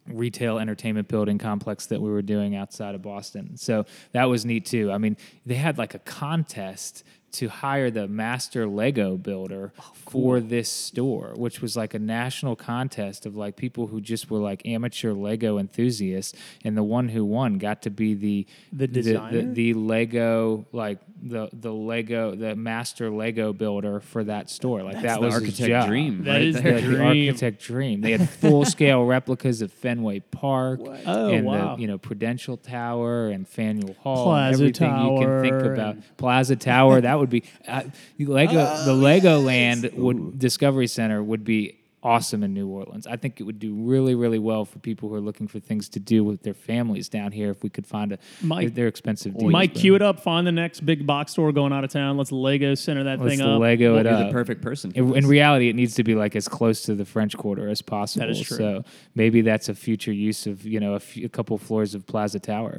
retail 0.08 0.60
entertainment 0.60 1.08
building 1.08 1.38
complex 1.38 1.88
that 1.88 2.02
we 2.02 2.10
were 2.10 2.22
doing 2.22 2.56
outside 2.56 2.96
of 2.96 3.02
Boston. 3.02 3.58
So 3.58 3.86
that 4.12 4.26
was 4.26 4.46
neat 4.46 4.66
too. 4.66 4.92
I 4.92 4.98
mean, 4.98 5.18
they 5.46 5.56
had 5.56 5.78
like 5.78 5.94
a 5.94 6.00
contest 6.00 7.04
to 7.36 7.48
hire 7.48 7.90
the 7.92 8.08
master 8.08 8.68
Lego 8.68 9.18
builder 9.18 9.72
oh, 9.80 9.92
for 9.96 10.40
this 10.40 10.70
store, 10.70 11.34
which 11.36 11.62
was 11.62 11.76
like 11.78 11.94
a 11.94 12.00
national 12.00 12.56
contest 12.56 13.26
of 13.26 13.36
like 13.36 13.56
people 13.56 13.88
who 13.88 14.02
just 14.02 14.30
were 14.30 14.40
like 14.40 14.66
amateur 14.66 15.14
Lego 15.14 15.58
enthusiasts, 15.58 16.34
and 16.64 16.76
the 16.76 16.84
one 16.84 17.10
who 17.10 17.24
won 17.26 17.58
got 17.58 17.82
to 17.84 17.90
be 17.90 18.14
the 18.14 18.48
The 18.74 18.88
the, 18.88 19.02
designer? 19.02 19.54
the, 19.54 19.74
Lego 19.74 20.66
like 20.72 21.00
the 21.22 21.50
the 21.54 21.74
Lego 21.74 22.36
the 22.36 22.56
master 22.56 23.10
Lego 23.10 23.54
builder 23.54 24.00
for 24.00 24.24
that 24.24 24.50
store. 24.50 24.84
Like 24.84 25.02
that 25.02 25.20
the 25.20 25.26
was 25.26 25.34
his 25.36 25.42
architect 25.44 25.68
job. 25.70 25.88
dream 25.88 26.24
That 26.24 26.34
right 26.34 26.42
is 26.42 26.56
the 26.56 26.62
the 26.74 26.82
dream. 26.82 27.02
architect 27.30 27.62
dream. 27.62 28.02
They 28.02 28.12
had 28.12 28.30
full 28.42 28.66
scale 28.66 29.04
replicas 29.06 29.62
of 29.62 29.72
Fenway 29.72 30.20
Park 30.20 30.80
Oh, 31.06 31.30
and 31.30 31.46
wow. 31.46 31.76
the 31.76 31.82
you 31.82 31.88
know 31.88 31.98
Prudential 31.98 32.58
Tower 32.58 33.30
and 33.30 33.48
Faneuil 33.48 33.94
Hall, 34.02 34.26
Plaza 34.26 34.54
everything 34.64 34.90
you 34.98 35.20
can 35.20 35.42
think 35.42 35.62
about. 35.66 35.98
Plaza 36.18 36.56
Tower, 36.56 37.02
that 37.02 37.20
would 37.20 37.25
be 37.30 37.44
uh, 37.68 37.84
Lego. 38.20 38.60
Oh, 38.60 38.86
the 38.86 38.94
Lego 38.94 39.40
Land 39.40 39.92
would 39.94 40.40
Discovery 40.40 40.88
Center 40.88 41.22
would 41.24 41.44
be 41.44 41.80
awesome 42.06 42.44
in 42.44 42.54
New 42.54 42.68
Orleans. 42.68 43.08
I 43.08 43.18
think 43.18 43.42
it 43.42 43.44
would 43.44 43.58
do 43.58 43.74
really, 43.74 44.14
really 44.14 44.38
well 44.38 44.64
for 44.64 44.78
people 44.78 45.10
who 45.10 45.16
are 45.16 45.20
looking 45.20 45.48
for 45.48 45.60
things 45.60 45.90
to 45.90 46.00
do 46.00 46.24
with 46.24 46.44
their 46.44 46.54
families 46.54 47.10
down 47.10 47.32
here. 47.32 47.50
If 47.50 47.64
we 47.64 47.70
could 47.72 47.88
find 47.88 48.12
a, 48.14 48.20
Mike- 48.44 48.76
they're 48.76 48.88
expensive. 48.88 49.36
deals, 49.36 49.52
Mike, 49.52 49.74
but 49.74 49.82
cue 49.82 49.96
it 49.96 50.04
up. 50.04 50.20
Find 50.20 50.46
the 50.46 50.52
next 50.52 50.86
big 50.86 51.08
box 51.08 51.32
store 51.32 51.52
going 51.52 51.74
out 51.74 51.84
of 51.84 51.90
town. 51.90 52.16
Let's 52.16 52.32
Lego 52.32 52.76
center 52.76 53.06
that 53.06 53.20
Let's 53.20 53.38
thing 53.38 53.42
up. 53.42 53.60
Lego 53.60 53.98
it 53.98 54.06
You're 54.06 54.14
up. 54.14 54.28
the 54.28 54.32
perfect 54.32 54.62
person. 54.62 54.92
for 54.92 55.00
In, 55.00 55.16
in 55.18 55.28
reality, 55.28 55.68
it 55.68 55.76
needs 55.76 55.96
to 55.96 56.04
be 56.04 56.14
like 56.14 56.36
as 56.36 56.48
close 56.48 56.84
to 56.84 56.94
the 56.94 57.06
French 57.06 57.36
Quarter 57.36 57.68
as 57.70 57.82
possible. 57.82 58.28
That 58.28 58.32
is 58.32 58.42
true. 58.42 58.58
So 58.58 58.86
maybe 59.16 59.42
that's 59.42 59.68
a 59.68 59.74
future 59.74 60.14
use 60.14 60.46
of 60.46 60.64
you 60.64 60.80
know 60.80 60.94
a, 60.94 61.00
few, 61.00 61.26
a 61.26 61.30
couple 61.30 61.58
floors 61.58 61.96
of 61.96 62.06
Plaza 62.06 62.40
Tower. 62.40 62.78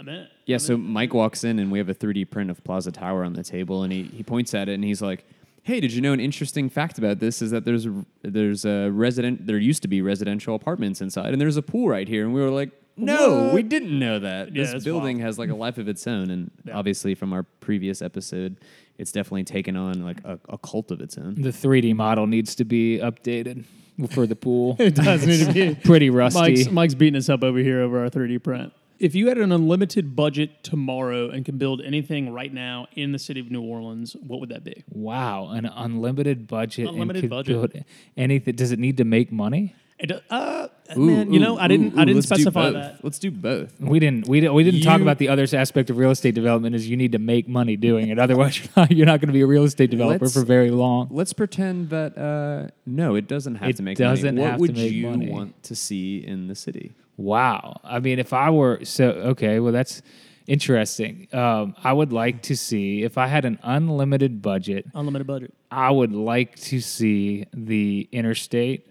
I'm 0.00 0.08
in. 0.08 0.26
Yeah, 0.46 0.56
so 0.58 0.76
Mike 0.76 1.14
walks 1.14 1.44
in 1.44 1.58
and 1.58 1.70
we 1.70 1.78
have 1.78 1.88
a 1.88 1.94
3D 1.94 2.30
print 2.30 2.50
of 2.50 2.62
Plaza 2.64 2.90
Tower 2.90 3.24
on 3.24 3.34
the 3.34 3.42
table, 3.44 3.82
and 3.82 3.92
he, 3.92 4.02
he 4.04 4.22
points 4.22 4.54
at 4.54 4.68
it 4.68 4.74
and 4.74 4.82
he's 4.84 5.00
like, 5.02 5.24
"Hey, 5.62 5.78
did 5.80 5.92
you 5.92 6.00
know 6.00 6.12
an 6.12 6.20
interesting 6.20 6.68
fact 6.70 6.98
about 6.98 7.18
this 7.20 7.42
is 7.42 7.50
that 7.52 7.64
there's 7.64 7.86
a, 7.86 8.04
there's 8.22 8.64
a 8.64 8.90
resident 8.90 9.46
there 9.46 9.58
used 9.58 9.82
to 9.82 9.88
be 9.88 10.00
residential 10.02 10.54
apartments 10.54 11.00
inside, 11.00 11.32
and 11.32 11.40
there's 11.40 11.56
a 11.56 11.62
pool 11.62 11.88
right 11.88 12.08
here." 12.08 12.24
And 12.24 12.32
we 12.34 12.40
were 12.40 12.50
like, 12.50 12.70
"No, 12.96 13.44
What? 13.44 13.54
we 13.54 13.62
didn't 13.62 13.96
know 13.98 14.18
that. 14.18 14.54
Yeah, 14.56 14.72
this 14.72 14.84
building 14.84 15.18
wild. 15.18 15.26
has 15.26 15.38
like 15.38 15.50
a 15.50 15.54
life 15.54 15.78
of 15.78 15.86
its 15.88 16.06
own." 16.06 16.30
And 16.30 16.50
Yeah. 16.64 16.76
obviously, 16.78 17.14
from 17.14 17.32
our 17.32 17.42
previous 17.42 18.00
episode, 18.02 18.56
it's 18.98 19.12
definitely 19.12 19.44
taken 19.44 19.76
on 19.76 20.02
like 20.02 20.20
a, 20.24 20.38
a 20.48 20.58
cult 20.58 20.90
of 20.90 21.00
its 21.00 21.18
own. 21.18 21.34
The 21.34 21.50
3D 21.50 21.94
model 21.94 22.26
needs 22.26 22.54
to 22.56 22.64
be 22.64 22.98
updated 22.98 23.64
for 24.10 24.26
the 24.26 24.36
pool. 24.36 24.76
It 24.80 24.94
does 24.94 25.26
need 25.26 25.44
to 25.46 25.52
be. 25.52 25.74
Pretty 25.74 26.08
rusty. 26.10 26.40
Mike's, 26.40 26.70
Mike's 26.70 26.94
beating 26.94 27.18
us 27.18 27.28
up 27.28 27.42
over 27.44 27.58
here 27.58 27.80
over 27.82 28.02
our 28.02 28.08
3D 28.10 28.42
print. 28.42 28.72
If 29.00 29.14
you 29.14 29.28
had 29.28 29.38
an 29.38 29.50
unlimited 29.50 30.14
budget 30.14 30.62
tomorrow 30.62 31.30
and 31.30 31.42
can 31.42 31.56
build 31.56 31.80
anything 31.80 32.34
right 32.34 32.52
now 32.52 32.86
in 32.92 33.12
the 33.12 33.18
city 33.18 33.40
of 33.40 33.50
New 33.50 33.62
Orleans, 33.62 34.14
what 34.20 34.40
would 34.40 34.50
that 34.50 34.62
be? 34.62 34.84
Wow, 34.90 35.48
an 35.48 35.64
unlimited 35.64 36.46
budget. 36.46 36.86
Unlimited 36.86 37.24
and 37.24 37.32
could 37.32 37.46
budget. 37.46 37.86
anything. 38.18 38.56
Does 38.56 38.72
it 38.72 38.78
need 38.78 38.98
to 38.98 39.04
make 39.04 39.32
money? 39.32 39.74
It 40.00 40.24
uh, 40.30 40.68
Ooh, 40.96 41.00
man, 41.00 41.30
you 41.32 41.38
ooh, 41.38 41.42
know, 41.42 41.58
I 41.58 41.68
didn't, 41.68 41.94
ooh, 41.94 42.00
I 42.00 42.06
didn't 42.06 42.22
specify 42.22 42.70
that. 42.70 43.04
Let's 43.04 43.18
do 43.18 43.30
both. 43.30 43.78
We 43.78 43.98
didn't. 43.98 44.26
We 44.26 44.40
didn't. 44.40 44.54
We 44.54 44.64
didn't 44.64 44.80
talk 44.80 45.02
about 45.02 45.18
the 45.18 45.28
other 45.28 45.46
aspect 45.52 45.90
of 45.90 45.98
real 45.98 46.10
estate 46.10 46.34
development. 46.34 46.74
Is 46.74 46.88
you 46.88 46.96
need 46.96 47.12
to 47.12 47.18
make 47.18 47.46
money 47.48 47.76
doing 47.76 48.08
it. 48.08 48.18
Otherwise, 48.18 48.58
you're 48.64 48.70
not, 48.76 48.90
you're 48.90 49.06
not 49.06 49.20
going 49.20 49.28
to 49.28 49.34
be 49.34 49.42
a 49.42 49.46
real 49.46 49.64
estate 49.64 49.90
developer 49.90 50.24
Let's- 50.24 50.34
for 50.34 50.44
very 50.44 50.70
long. 50.70 51.08
Let's 51.10 51.34
pretend 51.34 51.90
that 51.90 52.16
uh, 52.16 52.70
no, 52.86 53.14
it 53.14 53.28
doesn't 53.28 53.56
have 53.56 53.68
It 53.68 53.76
to 53.76 53.82
make 53.82 53.98
doesn't 53.98 54.36
money. 54.36 54.40
What 54.40 54.50
have 54.50 54.56
to 54.58 54.82
would 54.82 54.92
you 54.92 55.10
money. 55.10 55.28
want 55.28 55.62
to 55.64 55.76
see 55.76 56.24
in 56.26 56.48
the 56.48 56.54
city? 56.54 56.94
Wow. 57.18 57.80
I 57.84 58.00
mean, 58.00 58.18
if 58.18 58.32
I 58.32 58.48
were 58.48 58.82
so 58.84 59.10
okay, 59.10 59.60
well, 59.60 59.72
that's 59.72 60.00
interesting. 60.46 61.28
Um, 61.32 61.74
I 61.84 61.92
would 61.92 62.12
like 62.12 62.42
to 62.44 62.56
see 62.56 63.02
if 63.02 63.18
I 63.18 63.26
had 63.26 63.44
an 63.44 63.58
unlimited 63.62 64.40
budget. 64.40 64.86
Unlimited 64.94 65.26
budget. 65.26 65.54
I 65.70 65.90
would 65.90 66.12
like 66.12 66.56
to 66.56 66.80
see 66.80 67.46
the 67.52 68.08
interstate 68.10 68.86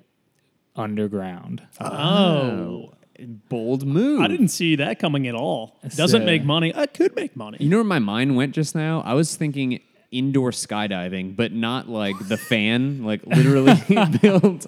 underground. 0.79 1.61
Oh. 1.79 2.93
Bold 3.49 3.85
move. 3.85 4.21
I 4.21 4.27
didn't 4.27 4.47
see 4.47 4.77
that 4.77 4.97
coming 4.97 5.27
at 5.27 5.35
all. 5.35 5.77
Doesn't 5.95 6.21
So- 6.21 6.25
make 6.25 6.43
money. 6.45 6.73
I 6.73 6.85
could 6.85 7.15
make 7.15 7.35
money. 7.35 7.57
You 7.59 7.67
know 7.69 7.77
where 7.77 7.83
my 7.83 7.99
mind 7.99 8.35
went 8.37 8.55
just 8.55 8.73
now? 8.75 9.01
I 9.01 9.13
was 9.13 9.35
thinking 9.35 9.81
indoor 10.11 10.51
skydiving, 10.51 11.35
but 11.35 11.51
not 11.51 11.89
like 11.89 12.15
the 12.29 12.37
fan, 12.37 13.03
like 13.09 13.25
literally 13.27 13.73
build 14.21 14.67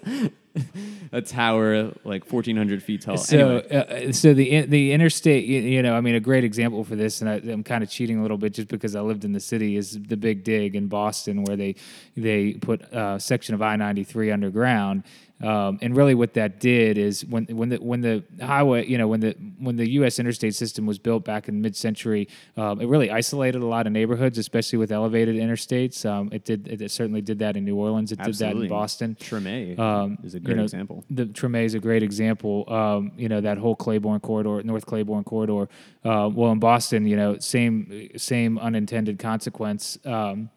a 1.14 1.22
tower 1.22 1.94
like 2.04 2.30
1,400 2.30 2.84
feet 2.84 3.02
tall. 3.04 3.16
So, 3.18 3.60
Anyway, 3.70 4.10
uh, 4.10 4.12
so 4.12 4.34
the 4.34 4.52
in- 4.52 4.70
the 4.70 4.92
interstate, 4.92 5.46
you, 5.46 5.62
you 5.62 5.82
know, 5.82 5.96
I 5.96 6.02
mean, 6.02 6.16
a 6.16 6.20
great 6.20 6.44
example 6.44 6.84
for 6.84 6.98
this, 6.98 7.22
and 7.22 7.30
I, 7.30 7.36
I'm 7.36 7.64
kind 7.64 7.84
of 7.86 7.90
cheating 7.90 8.20
a 8.20 8.22
little 8.22 8.38
bit 8.38 8.54
just 8.54 8.68
because 8.68 8.96
I 8.98 9.02
lived 9.02 9.24
in 9.24 9.32
the 9.32 9.40
city, 9.40 9.78
is 9.78 9.98
the 9.98 10.18
Big 10.18 10.44
Dig 10.44 10.76
in 10.76 10.88
Boston, 10.88 11.44
where 11.46 11.56
they 11.56 11.76
they 12.18 12.54
put 12.56 12.82
a 12.92 13.18
section 13.18 13.56
of 13.56 13.62
I-93 13.62 14.34
underground. 14.34 15.04
Um, 15.44 15.80
and 15.82 15.96
really, 15.96 16.16
what 16.16 16.34
that 16.36 16.60
did 16.60 16.98
is 16.98 17.26
when 17.26 17.46
when 17.46 17.70
the 17.70 17.78
when 17.78 18.02
the 18.02 18.24
highway, 18.42 18.86
you 18.86 18.98
know, 18.98 19.08
when 19.08 19.20
the 19.20 19.36
when 19.60 19.76
the 19.76 19.90
U.S. 19.92 20.20
interstate 20.20 20.56
system 20.56 20.86
was 20.86 21.00
built 21.00 21.26
back 21.26 21.48
in 21.48 21.62
mid-century, 21.62 22.28
um, 22.58 22.82
it 22.82 22.88
really 22.88 23.10
isolated 23.10 23.62
a 23.62 23.66
lot 23.66 23.88
of 23.88 23.94
neighborhoods, 23.94 24.38
especially 24.38 24.78
with 24.78 24.92
elevated 24.92 25.36
interstates. 25.36 26.06
Um, 26.06 26.30
it 26.32 26.46
did 26.46 26.68
it 26.68 26.92
certainly 26.92 27.22
did 27.22 27.40
that 27.40 27.58
in 27.58 27.66
New 27.66 27.76
Orleans. 27.76 28.12
It 28.12 28.20
did 28.20 28.36
that 28.36 28.56
in 28.56 28.68
Boston. 28.68 29.18
Treme 29.20 29.78
Um, 29.80 30.18
is 30.24 30.36
a 30.36 30.38
you 30.38 30.44
great 30.44 30.58
know, 30.58 30.64
example. 30.64 31.04
The 31.10 31.26
Treme 31.26 31.64
is 31.64 31.74
a 31.74 31.80
great 31.80 32.04
example. 32.04 32.72
Um, 32.72 33.12
you 33.18 33.30
know 33.30 33.42
that 33.42 33.58
whole 33.58 33.76
Claiborne 33.76 34.20
corridor, 34.20 34.62
North 34.64 34.86
Claiborne 34.86 35.24
corridor. 35.24 35.70
Uh, 36.04 36.30
well, 36.34 36.52
in 36.52 36.60
Boston, 36.60 37.08
you 37.08 37.16
know, 37.16 37.38
same 37.40 38.10
same 38.16 38.58
unintended 38.58 39.20
consequence. 39.20 39.98
Um, 40.06 40.50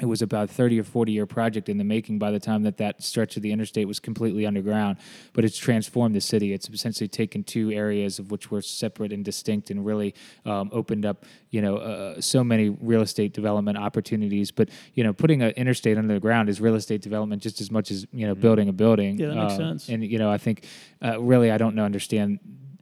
it 0.00 0.06
was 0.06 0.22
about 0.22 0.48
30 0.48 0.78
or 0.80 0.84
40 0.84 1.10
year 1.12 1.26
project 1.26 1.68
in 1.68 1.76
the 1.76 1.84
making 1.84 2.18
by 2.18 2.30
the 2.30 2.38
time 2.38 2.62
that 2.62 2.76
that 2.76 3.02
stretch 3.02 3.36
of 3.36 3.42
the 3.42 3.50
interstate 3.50 3.88
was 3.88 3.98
completely 3.98 4.46
underground 4.46 4.96
but 5.32 5.44
it's 5.44 5.56
transformed 5.58 6.14
the 6.14 6.20
city. 6.20 6.52
It's 6.52 6.68
essentially 6.68 7.08
taken 7.08 7.42
two 7.44 7.70
areas 7.72 8.18
of 8.18 8.30
which 8.30 8.50
were 8.50 8.62
separate 8.62 9.12
and 9.12 9.24
distinct 9.24 9.70
and 9.70 9.84
really 9.84 10.14
um, 10.46 10.70
opened 10.72 11.04
up 11.04 11.24
you 11.50 11.60
know 11.62 11.76
uh, 11.78 12.20
so 12.20 12.44
many 12.44 12.68
real 12.68 13.02
estate 13.02 13.32
development 13.32 13.76
opportunities. 13.78 14.50
But 14.50 14.68
you 14.94 15.02
know 15.04 15.12
putting 15.12 15.42
an 15.42 15.50
interstate 15.52 15.98
under 15.98 16.14
the 16.14 16.20
ground 16.20 16.48
is 16.48 16.60
real 16.60 16.74
estate 16.76 17.02
development 17.02 17.42
just 17.42 17.60
as 17.60 17.70
much 17.70 17.90
as 17.90 18.06
you 18.12 18.26
know 18.26 18.34
building 18.34 18.68
a 18.68 18.72
building. 18.72 19.18
Yeah, 19.18 19.28
that 19.28 19.34
makes 19.36 19.52
Uh, 19.54 19.56
sense. 19.56 19.88
and 19.88 20.04
you 20.04 20.18
know 20.18 20.30
i 20.30 20.38
think 20.38 20.64
uh, 21.04 21.20
really 21.20 21.50
i 21.50 21.58
don't 21.58 21.74
know 21.74 21.84
understand 21.84 22.38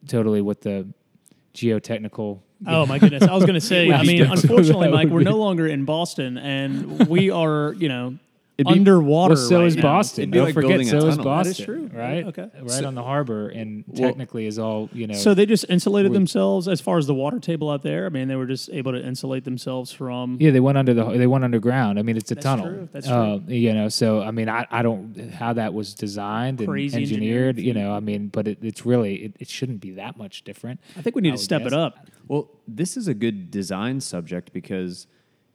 totally 0.07 0.41
what 0.43 0.61
the 0.61 0.87
geotechnical 1.55 2.41
Oh 2.67 2.87
my 2.87 2.99
goodness! 2.99 3.23
I 3.23 3.35
was 3.35 3.45
going 3.45 3.55
to 3.55 3.61
say. 3.61 3.93
I 3.93 4.03
mean, 4.03 4.23
unfortunately, 4.31 4.89
Mike, 4.89 5.09
we're 5.09 5.21
no 5.23 5.37
longer 5.37 5.67
in 5.67 5.85
Boston, 5.85 6.39
and 6.39 7.07
we 7.07 7.31
are, 7.31 7.75
you 7.75 7.89
know, 7.89 8.17
It'd 8.59 8.73
be- 8.73 8.79
underwater. 8.79 9.35
Well, 9.35 9.49
so 9.49 9.59
right 9.59 9.67
is 9.67 9.77
now. 9.77 9.83
Boston. 9.83 10.23
It'd 10.23 10.31
be 10.31 10.39
Don't 10.39 10.45
like 10.47 10.55
forget, 10.55 10.69
building 10.71 10.87
a 10.87 10.91
so 10.91 10.97
is 10.97 11.03
tunnel. 11.03 11.17
That 11.17 11.25
Boston. 11.25 11.51
is 11.51 11.59
true. 11.59 11.91
Right? 11.93 12.25
Okay. 12.25 12.49
Right 12.63 12.85
on 12.85 12.95
the 12.95 13.03
harbor, 13.03 13.49
and 13.51 13.85
Well- 13.87 14.09
technically 14.09 14.47
is 14.47 14.59
all 14.59 14.89
you 14.95 15.07
know. 15.07 15.15
So 15.15 15.35
they 15.35 15.45
just 15.45 15.67
insulated 15.69 16.11
We- 16.13 16.17
themselves 16.17 16.67
as 16.67 16.81
far 16.81 16.97
as 16.97 17.07
the 17.07 17.15
water 17.15 17.39
table 17.39 17.69
out 17.71 17.83
there. 17.83 18.07
I 18.07 18.09
mean, 18.09 18.29
they 18.29 18.37
were 18.37 18.47
just 18.47 18.71
able 18.73 18.93
to 18.93 19.05
insulate 19.07 19.45
themselves 19.45 19.93
from. 19.93 20.39
yeah, 20.41 20.51
they 20.53 20.61
went 20.61 20.79
under 20.79 20.95
the 20.95 21.05
they 21.05 21.27
went 21.27 21.45
underground. 21.45 21.99
I 21.99 22.03
mean, 22.03 22.17
it's 22.17 22.31
a 22.31 22.35
That's 22.35 22.45
tunnel. 22.45 22.67
true. 22.67 22.89
That's 22.93 23.09
Uh, 23.09 23.41
you 23.47 23.75
know, 23.75 23.89
so 23.91 24.23
I 24.23 24.31
mean, 24.31 24.49
I, 24.49 24.67
I 24.71 24.83
don't 24.83 25.31
how 25.33 25.53
that 25.53 25.75
was 25.75 25.93
designed 25.95 26.61
and 26.61 26.69
Crazy 26.69 26.97
engineered. 27.03 27.59
You 27.59 27.75
know, 27.75 27.93
I 27.93 28.01
mean, 28.01 28.29
but 28.29 28.49
it, 28.49 28.59
it's 28.63 28.87
really 28.87 29.17
it, 29.17 29.37
it 29.39 29.49
shouldn't 29.49 29.81
be 29.81 29.91
that 29.93 30.17
much 30.17 30.45
different. 30.45 30.81
I 30.97 31.03
think 31.03 31.15
we 31.15 31.21
need 31.23 31.29
I 31.29 31.33
to 31.33 31.35
would 31.35 31.41
step 31.41 31.63
guess. 31.65 31.73
it 31.73 31.79
up. 31.79 32.07
Well, 32.27 32.49
this 32.67 32.97
is 32.97 33.07
a 33.07 33.15
good 33.15 33.51
design 33.51 34.01
subject 34.01 34.53
because 34.55 35.07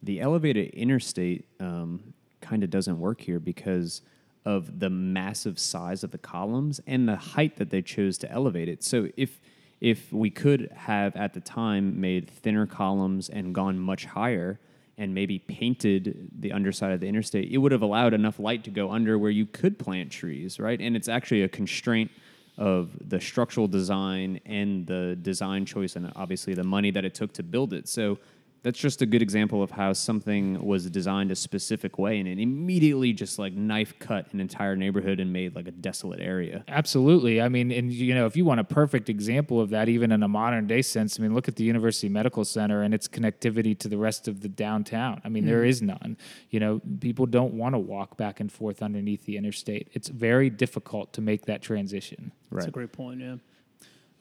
the 0.03 0.19
elevated 0.21 0.69
interstate 0.69 1.45
um, 1.59 2.13
kind 2.51 2.63
of 2.65 2.69
doesn't 2.69 2.99
work 2.99 3.21
here 3.21 3.39
because 3.39 4.01
of 4.43 4.79
the 4.81 4.89
massive 4.89 5.57
size 5.57 6.03
of 6.03 6.11
the 6.11 6.17
columns 6.17 6.81
and 6.85 7.07
the 7.07 7.15
height 7.15 7.55
that 7.55 7.69
they 7.69 7.81
chose 7.81 8.17
to 8.17 8.29
elevate 8.29 8.67
it. 8.67 8.83
So 8.83 9.07
if 9.15 9.39
if 9.79 10.11
we 10.11 10.29
could 10.29 10.69
have 10.75 11.15
at 11.15 11.33
the 11.33 11.39
time 11.39 11.99
made 11.99 12.29
thinner 12.29 12.67
columns 12.67 13.29
and 13.29 13.55
gone 13.55 13.79
much 13.79 14.03
higher 14.05 14.59
and 14.97 15.15
maybe 15.15 15.39
painted 15.39 16.29
the 16.39 16.51
underside 16.51 16.91
of 16.91 16.99
the 16.99 17.07
interstate, 17.07 17.49
it 17.49 17.57
would 17.57 17.71
have 17.71 17.81
allowed 17.81 18.13
enough 18.13 18.37
light 18.37 18.65
to 18.65 18.69
go 18.69 18.91
under 18.91 19.17
where 19.17 19.31
you 19.31 19.45
could 19.45 19.79
plant 19.79 20.11
trees, 20.11 20.59
right? 20.59 20.79
And 20.79 20.95
it's 20.95 21.07
actually 21.07 21.43
a 21.43 21.49
constraint 21.49 22.11
of 22.57 22.91
the 23.09 23.19
structural 23.19 23.67
design 23.67 24.39
and 24.45 24.85
the 24.85 25.17
design 25.21 25.65
choice 25.65 25.95
and 25.95 26.11
obviously 26.15 26.53
the 26.53 26.65
money 26.65 26.91
that 26.91 27.05
it 27.05 27.15
took 27.15 27.31
to 27.33 27.43
build 27.43 27.73
it. 27.73 27.87
So 27.87 28.19
that's 28.63 28.79
just 28.79 29.01
a 29.01 29.07
good 29.07 29.23
example 29.23 29.63
of 29.63 29.71
how 29.71 29.91
something 29.91 30.63
was 30.63 30.87
designed 30.89 31.31
a 31.31 31.35
specific 31.35 31.97
way 31.97 32.19
and 32.19 32.27
it 32.27 32.37
immediately 32.37 33.11
just 33.11 33.39
like 33.39 33.53
knife 33.53 33.97
cut 33.97 34.31
an 34.33 34.39
entire 34.39 34.75
neighborhood 34.75 35.19
and 35.19 35.33
made 35.33 35.55
like 35.55 35.67
a 35.67 35.71
desolate 35.71 36.19
area. 36.19 36.63
Absolutely. 36.67 37.41
I 37.41 37.49
mean, 37.49 37.71
and 37.71 37.91
you 37.91 38.13
know, 38.13 38.27
if 38.27 38.37
you 38.37 38.45
want 38.45 38.59
a 38.59 38.63
perfect 38.63 39.09
example 39.09 39.59
of 39.59 39.71
that, 39.71 39.89
even 39.89 40.11
in 40.11 40.21
a 40.21 40.27
modern 40.27 40.67
day 40.67 40.83
sense, 40.83 41.19
I 41.19 41.23
mean, 41.23 41.33
look 41.33 41.47
at 41.47 41.55
the 41.55 41.63
University 41.63 42.07
Medical 42.07 42.45
Center 42.45 42.83
and 42.83 42.93
its 42.93 43.07
connectivity 43.07 43.77
to 43.79 43.87
the 43.87 43.97
rest 43.97 44.27
of 44.27 44.41
the 44.41 44.49
downtown. 44.49 45.21
I 45.25 45.29
mean, 45.29 45.45
there 45.45 45.63
is 45.63 45.81
none. 45.81 46.17
You 46.51 46.59
know, 46.59 46.81
people 46.99 47.25
don't 47.25 47.55
want 47.55 47.73
to 47.73 47.79
walk 47.79 48.15
back 48.15 48.39
and 48.39 48.51
forth 48.51 48.83
underneath 48.83 49.25
the 49.25 49.37
interstate. 49.37 49.89
It's 49.93 50.07
very 50.07 50.51
difficult 50.51 51.13
to 51.13 51.21
make 51.21 51.45
that 51.47 51.63
transition. 51.63 52.31
That's 52.51 52.67
a 52.67 52.71
great 52.71 52.91
point. 52.91 53.21
Yeah. 53.21 53.37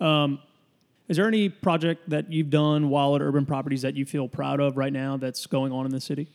Um, 0.00 0.40
is 1.10 1.16
there 1.16 1.26
any 1.26 1.48
project 1.48 2.08
that 2.08 2.32
you've 2.32 2.50
done 2.50 2.88
while 2.88 3.16
at 3.16 3.20
Urban 3.20 3.44
Properties 3.44 3.82
that 3.82 3.96
you 3.96 4.06
feel 4.06 4.28
proud 4.28 4.60
of 4.60 4.76
right 4.76 4.92
now 4.92 5.16
that's 5.16 5.44
going 5.44 5.72
on 5.72 5.84
in 5.84 5.90
the 5.90 6.00
city? 6.00 6.28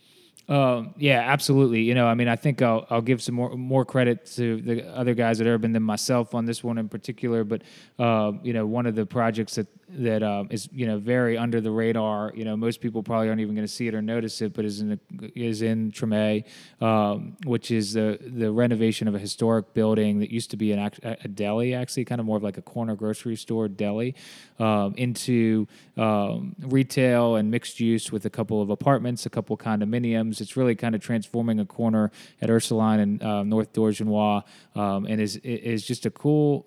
Um, 0.49 0.93
yeah, 0.97 1.21
absolutely. 1.21 1.81
You 1.81 1.95
know, 1.95 2.05
I 2.07 2.13
mean, 2.13 2.27
I 2.27 2.35
think 2.35 2.61
I'll, 2.61 2.85
I'll 2.89 3.01
give 3.01 3.23
some 3.23 3.35
more 3.35 3.55
more 3.55 3.85
credit 3.85 4.25
to 4.35 4.61
the 4.61 4.85
other 4.93 5.13
guys 5.13 5.39
at 5.39 5.47
Urban 5.47 5.71
than 5.71 5.81
myself 5.81 6.35
on 6.35 6.45
this 6.45 6.61
one 6.61 6.77
in 6.77 6.89
particular. 6.89 7.45
But 7.45 7.61
uh, 7.97 8.33
you 8.43 8.51
know, 8.51 8.65
one 8.65 8.85
of 8.85 8.95
the 8.95 9.05
projects 9.05 9.55
that 9.55 9.67
that 9.89 10.23
um, 10.23 10.47
is 10.49 10.67
you 10.71 10.87
know 10.87 10.97
very 10.97 11.37
under 11.37 11.61
the 11.61 11.71
radar. 11.71 12.31
You 12.35 12.45
know, 12.45 12.57
most 12.57 12.81
people 12.81 13.03
probably 13.03 13.27
aren't 13.27 13.41
even 13.41 13.55
going 13.55 13.67
to 13.67 13.71
see 13.71 13.87
it 13.87 13.93
or 13.93 14.01
notice 14.01 14.41
it, 14.41 14.53
but 14.53 14.65
is 14.65 14.81
in 14.81 14.99
is 15.35 15.61
in 15.61 15.91
Treme, 15.91 16.43
um, 16.81 17.37
which 17.45 17.71
is 17.71 17.93
the 17.93 18.17
the 18.21 18.51
renovation 18.51 19.07
of 19.07 19.15
a 19.15 19.19
historic 19.19 19.73
building 19.73 20.19
that 20.19 20.31
used 20.31 20.51
to 20.51 20.57
be 20.57 20.71
an 20.71 20.91
a 21.03 21.27
deli, 21.27 21.73
actually, 21.73 22.05
kind 22.05 22.19
of 22.19 22.25
more 22.25 22.37
of 22.37 22.43
like 22.43 22.57
a 22.57 22.61
corner 22.61 22.95
grocery 22.95 23.35
store 23.35 23.67
deli, 23.67 24.15
um, 24.59 24.93
into 24.97 25.67
um, 25.97 26.55
retail 26.59 27.35
and 27.35 27.51
mixed 27.51 27.79
use 27.79 28.11
with 28.11 28.25
a 28.25 28.29
couple 28.29 28.61
of 28.61 28.69
apartments, 28.69 29.25
a 29.25 29.29
couple 29.29 29.55
condominiums. 29.57 30.41
It's 30.41 30.57
really 30.57 30.75
kind 30.75 30.95
of 30.95 31.01
transforming 31.01 31.59
a 31.59 31.65
corner 31.65 32.11
at 32.41 32.49
Ursuline 32.49 32.99
and 32.99 33.23
uh, 33.23 33.43
North 33.43 33.73
Dorgenois, 33.73 34.43
um, 34.75 35.05
and 35.05 35.21
is 35.21 35.37
is 35.37 35.85
just 35.85 36.05
a 36.05 36.11
cool 36.11 36.65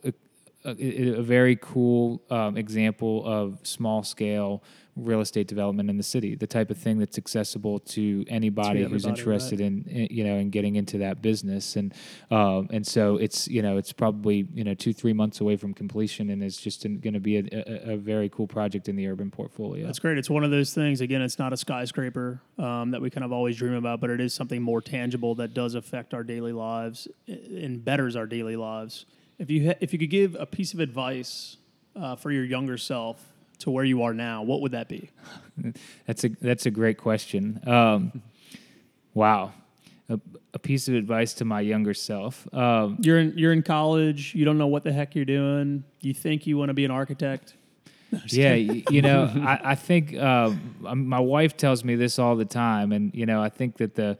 a, 0.78 1.18
a 1.18 1.22
very 1.22 1.56
cool 1.60 2.22
um, 2.30 2.56
example 2.56 3.22
of 3.26 3.58
small 3.62 4.02
scale 4.02 4.62
real 4.98 5.20
estate 5.20 5.46
development 5.46 5.88
in 5.88 5.96
the 5.96 6.02
city, 6.02 6.34
the 6.34 6.46
type 6.46 6.70
of 6.70 6.76
thing 6.76 6.98
that's 6.98 7.18
accessible 7.18 7.78
to 7.78 8.24
anybody 8.28 8.82
To 8.82 8.88
who's 8.88 9.06
interested 9.06 9.60
in, 9.60 9.84
in, 9.84 10.08
you 10.10 10.24
know, 10.24 10.36
in 10.36 10.50
getting 10.50 10.76
into 10.76 10.98
that 10.98 11.22
business. 11.22 11.76
And, 11.76 11.94
um, 12.30 12.68
and 12.72 12.86
so 12.86 13.16
it's, 13.16 13.48
you 13.48 13.62
know, 13.62 13.76
it's 13.76 13.92
probably, 13.92 14.48
you 14.52 14.64
know, 14.64 14.74
two, 14.74 14.92
three 14.92 15.12
months 15.12 15.40
away 15.40 15.56
from 15.56 15.72
completion 15.72 16.30
and 16.30 16.42
it's 16.42 16.56
just 16.56 16.82
going 16.82 17.14
to 17.14 17.20
be 17.20 17.38
a, 17.38 17.44
a, 17.52 17.92
a 17.92 17.96
very 17.96 18.28
cool 18.28 18.46
project 18.46 18.88
in 18.88 18.96
the 18.96 19.06
urban 19.06 19.30
portfolio. 19.30 19.86
That's 19.86 19.98
great. 19.98 20.18
It's 20.18 20.30
one 20.30 20.44
of 20.44 20.50
those 20.50 20.74
things. 20.74 21.00
Again, 21.00 21.22
it's 21.22 21.38
not 21.38 21.52
a 21.52 21.56
skyscraper 21.56 22.40
um, 22.58 22.90
that 22.90 23.00
we 23.00 23.10
kind 23.10 23.24
of 23.24 23.32
always 23.32 23.56
dream 23.56 23.74
about, 23.74 24.00
but 24.00 24.10
it 24.10 24.20
is 24.20 24.34
something 24.34 24.60
more 24.60 24.80
tangible 24.80 25.34
that 25.36 25.54
does 25.54 25.74
affect 25.74 26.14
our 26.14 26.24
daily 26.24 26.52
lives 26.52 27.08
and 27.26 27.84
betters 27.84 28.16
our 28.16 28.26
daily 28.26 28.56
lives. 28.56 29.06
If 29.38 29.50
you 29.50 29.68
ha- 29.68 29.78
if 29.80 29.92
you 29.92 29.98
could 29.98 30.10
give 30.10 30.36
a 30.38 30.46
piece 30.46 30.74
of 30.74 30.80
advice 30.80 31.56
uh, 31.94 32.16
for 32.16 32.30
your 32.30 32.44
younger 32.44 32.76
self 32.76 33.24
to 33.60 33.70
where 33.70 33.84
you 33.84 34.02
are 34.02 34.14
now, 34.14 34.42
what 34.42 34.60
would 34.60 34.72
that 34.72 34.88
be? 34.88 35.10
That's 36.06 36.24
a 36.24 36.28
that's 36.28 36.66
a 36.66 36.70
great 36.70 36.98
question. 36.98 37.60
Um, 37.66 38.22
wow, 39.14 39.52
a, 40.08 40.20
a, 40.54 40.58
piece 40.58 40.86
of 40.86 40.94
advice 40.94 41.34
to 41.34 41.44
my 41.44 41.60
younger 41.60 41.94
self. 41.94 42.52
Um, 42.54 42.98
you're 43.00 43.18
in 43.18 43.36
you're 43.36 43.52
in 43.52 43.62
college. 43.62 44.34
You 44.34 44.44
don't 44.44 44.58
know 44.58 44.68
what 44.68 44.84
the 44.84 44.92
heck 44.92 45.14
you're 45.14 45.24
doing. 45.24 45.82
You 46.00 46.14
think 46.14 46.46
you 46.46 46.56
want 46.56 46.68
to 46.68 46.74
be 46.74 46.84
an 46.84 46.92
architect. 46.92 47.54
No, 48.12 48.20
yeah, 48.26 48.54
you 48.54 49.02
know, 49.02 49.24
I, 49.36 49.60
I 49.64 49.74
think 49.74 50.16
um, 50.16 50.76
my 50.80 51.20
wife 51.20 51.56
tells 51.56 51.84
me 51.84 51.96
this 51.96 52.18
all 52.18 52.36
the 52.36 52.44
time, 52.44 52.92
and 52.92 53.12
you 53.14 53.26
know, 53.26 53.42
I 53.42 53.48
think 53.48 53.78
that 53.78 53.96
the 53.96 54.16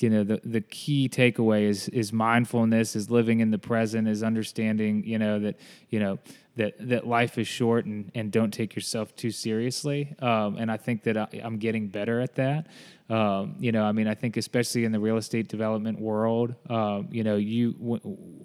you 0.00 0.08
know 0.08 0.24
the 0.24 0.40
the 0.44 0.60
key 0.60 1.08
takeaway 1.08 1.62
is 1.62 1.88
is 1.88 2.12
mindfulness 2.12 2.96
is 2.96 3.10
living 3.10 3.40
in 3.40 3.50
the 3.50 3.58
present 3.58 4.08
is 4.08 4.22
understanding 4.22 5.04
you 5.04 5.18
know 5.18 5.38
that 5.38 5.56
you 5.90 6.00
know 6.00 6.18
that 6.56 6.74
that 6.78 7.06
life 7.06 7.38
is 7.38 7.46
short 7.46 7.84
and 7.84 8.10
and 8.14 8.30
don't 8.30 8.52
take 8.52 8.74
yourself 8.74 9.14
too 9.16 9.30
seriously. 9.30 10.14
Um, 10.18 10.56
and 10.58 10.70
I 10.70 10.76
think 10.76 11.02
that 11.04 11.16
I, 11.16 11.28
am 11.32 11.58
getting 11.58 11.88
better 11.88 12.20
at 12.20 12.34
that. 12.36 12.66
Um, 13.10 13.56
you 13.58 13.72
know 13.72 13.84
I 13.84 13.92
mean 13.92 14.08
I 14.08 14.14
think 14.14 14.36
especially 14.36 14.84
in 14.84 14.92
the 14.92 15.00
real 15.00 15.16
estate 15.16 15.48
development 15.48 16.00
world 16.00 16.54
um, 16.70 17.08
you 17.10 17.24
know 17.24 17.36
you 17.36 17.72
w- 17.72 18.41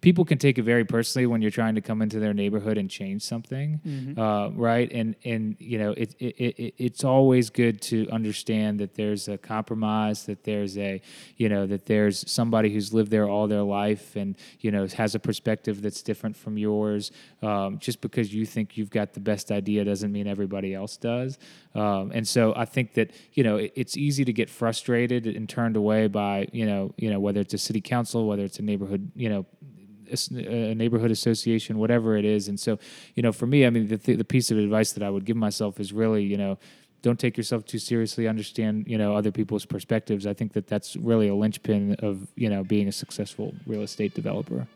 people 0.00 0.24
can 0.24 0.38
take 0.38 0.58
it 0.58 0.62
very 0.62 0.84
personally 0.84 1.26
when 1.26 1.40
you're 1.42 1.50
trying 1.50 1.74
to 1.74 1.80
come 1.80 2.02
into 2.02 2.18
their 2.18 2.34
neighborhood 2.34 2.78
and 2.78 2.90
change 2.90 3.22
something, 3.22 3.80
mm-hmm. 3.86 4.20
uh, 4.20 4.50
right? 4.50 4.90
And 4.92 5.16
and 5.24 5.56
you 5.58 5.78
know 5.78 5.92
it, 5.92 6.14
it, 6.18 6.34
it, 6.38 6.74
it's 6.78 7.04
always 7.04 7.50
good 7.50 7.80
to 7.82 8.08
understand 8.10 8.80
that 8.80 8.94
there's 8.94 9.28
a 9.28 9.38
compromise, 9.38 10.26
that 10.26 10.44
there's 10.44 10.76
a 10.78 11.00
you 11.36 11.48
know 11.48 11.66
that 11.66 11.86
there's 11.86 12.30
somebody 12.30 12.72
who's 12.72 12.92
lived 12.92 13.10
there 13.10 13.28
all 13.28 13.46
their 13.46 13.62
life 13.62 14.16
and 14.16 14.36
you 14.60 14.70
know 14.70 14.86
has 14.86 15.14
a 15.14 15.18
perspective 15.18 15.82
that's 15.82 16.02
different 16.02 16.36
from 16.36 16.58
yours. 16.58 17.10
Um, 17.42 17.78
just 17.78 18.00
because 18.00 18.34
you 18.34 18.44
think 18.46 18.76
you've 18.76 18.90
got 18.90 19.14
the 19.14 19.20
best 19.20 19.50
idea 19.50 19.84
doesn't 19.84 20.12
mean 20.12 20.26
everybody 20.26 20.74
else 20.74 20.96
does. 20.96 21.38
Um, 21.78 22.10
and 22.14 22.26
so 22.26 22.54
I 22.56 22.64
think 22.64 22.94
that 22.94 23.12
you 23.32 23.44
know 23.44 23.56
it, 23.56 23.72
it's 23.76 23.96
easy 23.96 24.24
to 24.24 24.32
get 24.32 24.50
frustrated 24.50 25.26
and 25.26 25.48
turned 25.48 25.76
away 25.76 26.06
by 26.08 26.48
you 26.52 26.66
know 26.66 26.94
you 26.96 27.10
know 27.10 27.20
whether 27.20 27.40
it's 27.40 27.54
a 27.54 27.58
city 27.58 27.80
council, 27.80 28.26
whether 28.26 28.44
it's 28.44 28.58
a 28.58 28.62
neighborhood 28.62 29.10
you 29.14 29.28
know 29.28 29.46
a 30.10 30.74
neighborhood 30.74 31.10
association, 31.10 31.78
whatever 31.78 32.16
it 32.16 32.24
is. 32.24 32.48
And 32.48 32.58
so, 32.58 32.78
you 33.14 33.22
know, 33.22 33.32
for 33.32 33.46
me, 33.46 33.66
I 33.66 33.70
mean, 33.70 33.88
the, 33.88 33.98
th- 33.98 34.18
the 34.18 34.24
piece 34.24 34.50
of 34.50 34.58
advice 34.58 34.92
that 34.92 35.02
I 35.02 35.10
would 35.10 35.24
give 35.24 35.36
myself 35.36 35.78
is 35.80 35.92
really, 35.92 36.24
you 36.24 36.36
know, 36.36 36.58
don't 37.02 37.18
take 37.18 37.36
yourself 37.36 37.64
too 37.64 37.78
seriously. 37.78 38.26
Understand, 38.26 38.86
you 38.88 38.98
know, 38.98 39.14
other 39.14 39.30
people's 39.30 39.64
perspectives. 39.64 40.26
I 40.26 40.34
think 40.34 40.52
that 40.54 40.66
that's 40.66 40.96
really 40.96 41.28
a 41.28 41.34
linchpin 41.34 41.96
of, 42.00 42.26
you 42.34 42.50
know, 42.50 42.64
being 42.64 42.88
a 42.88 42.92
successful 42.92 43.54
real 43.66 43.82
estate 43.82 44.14
developer. 44.14 44.66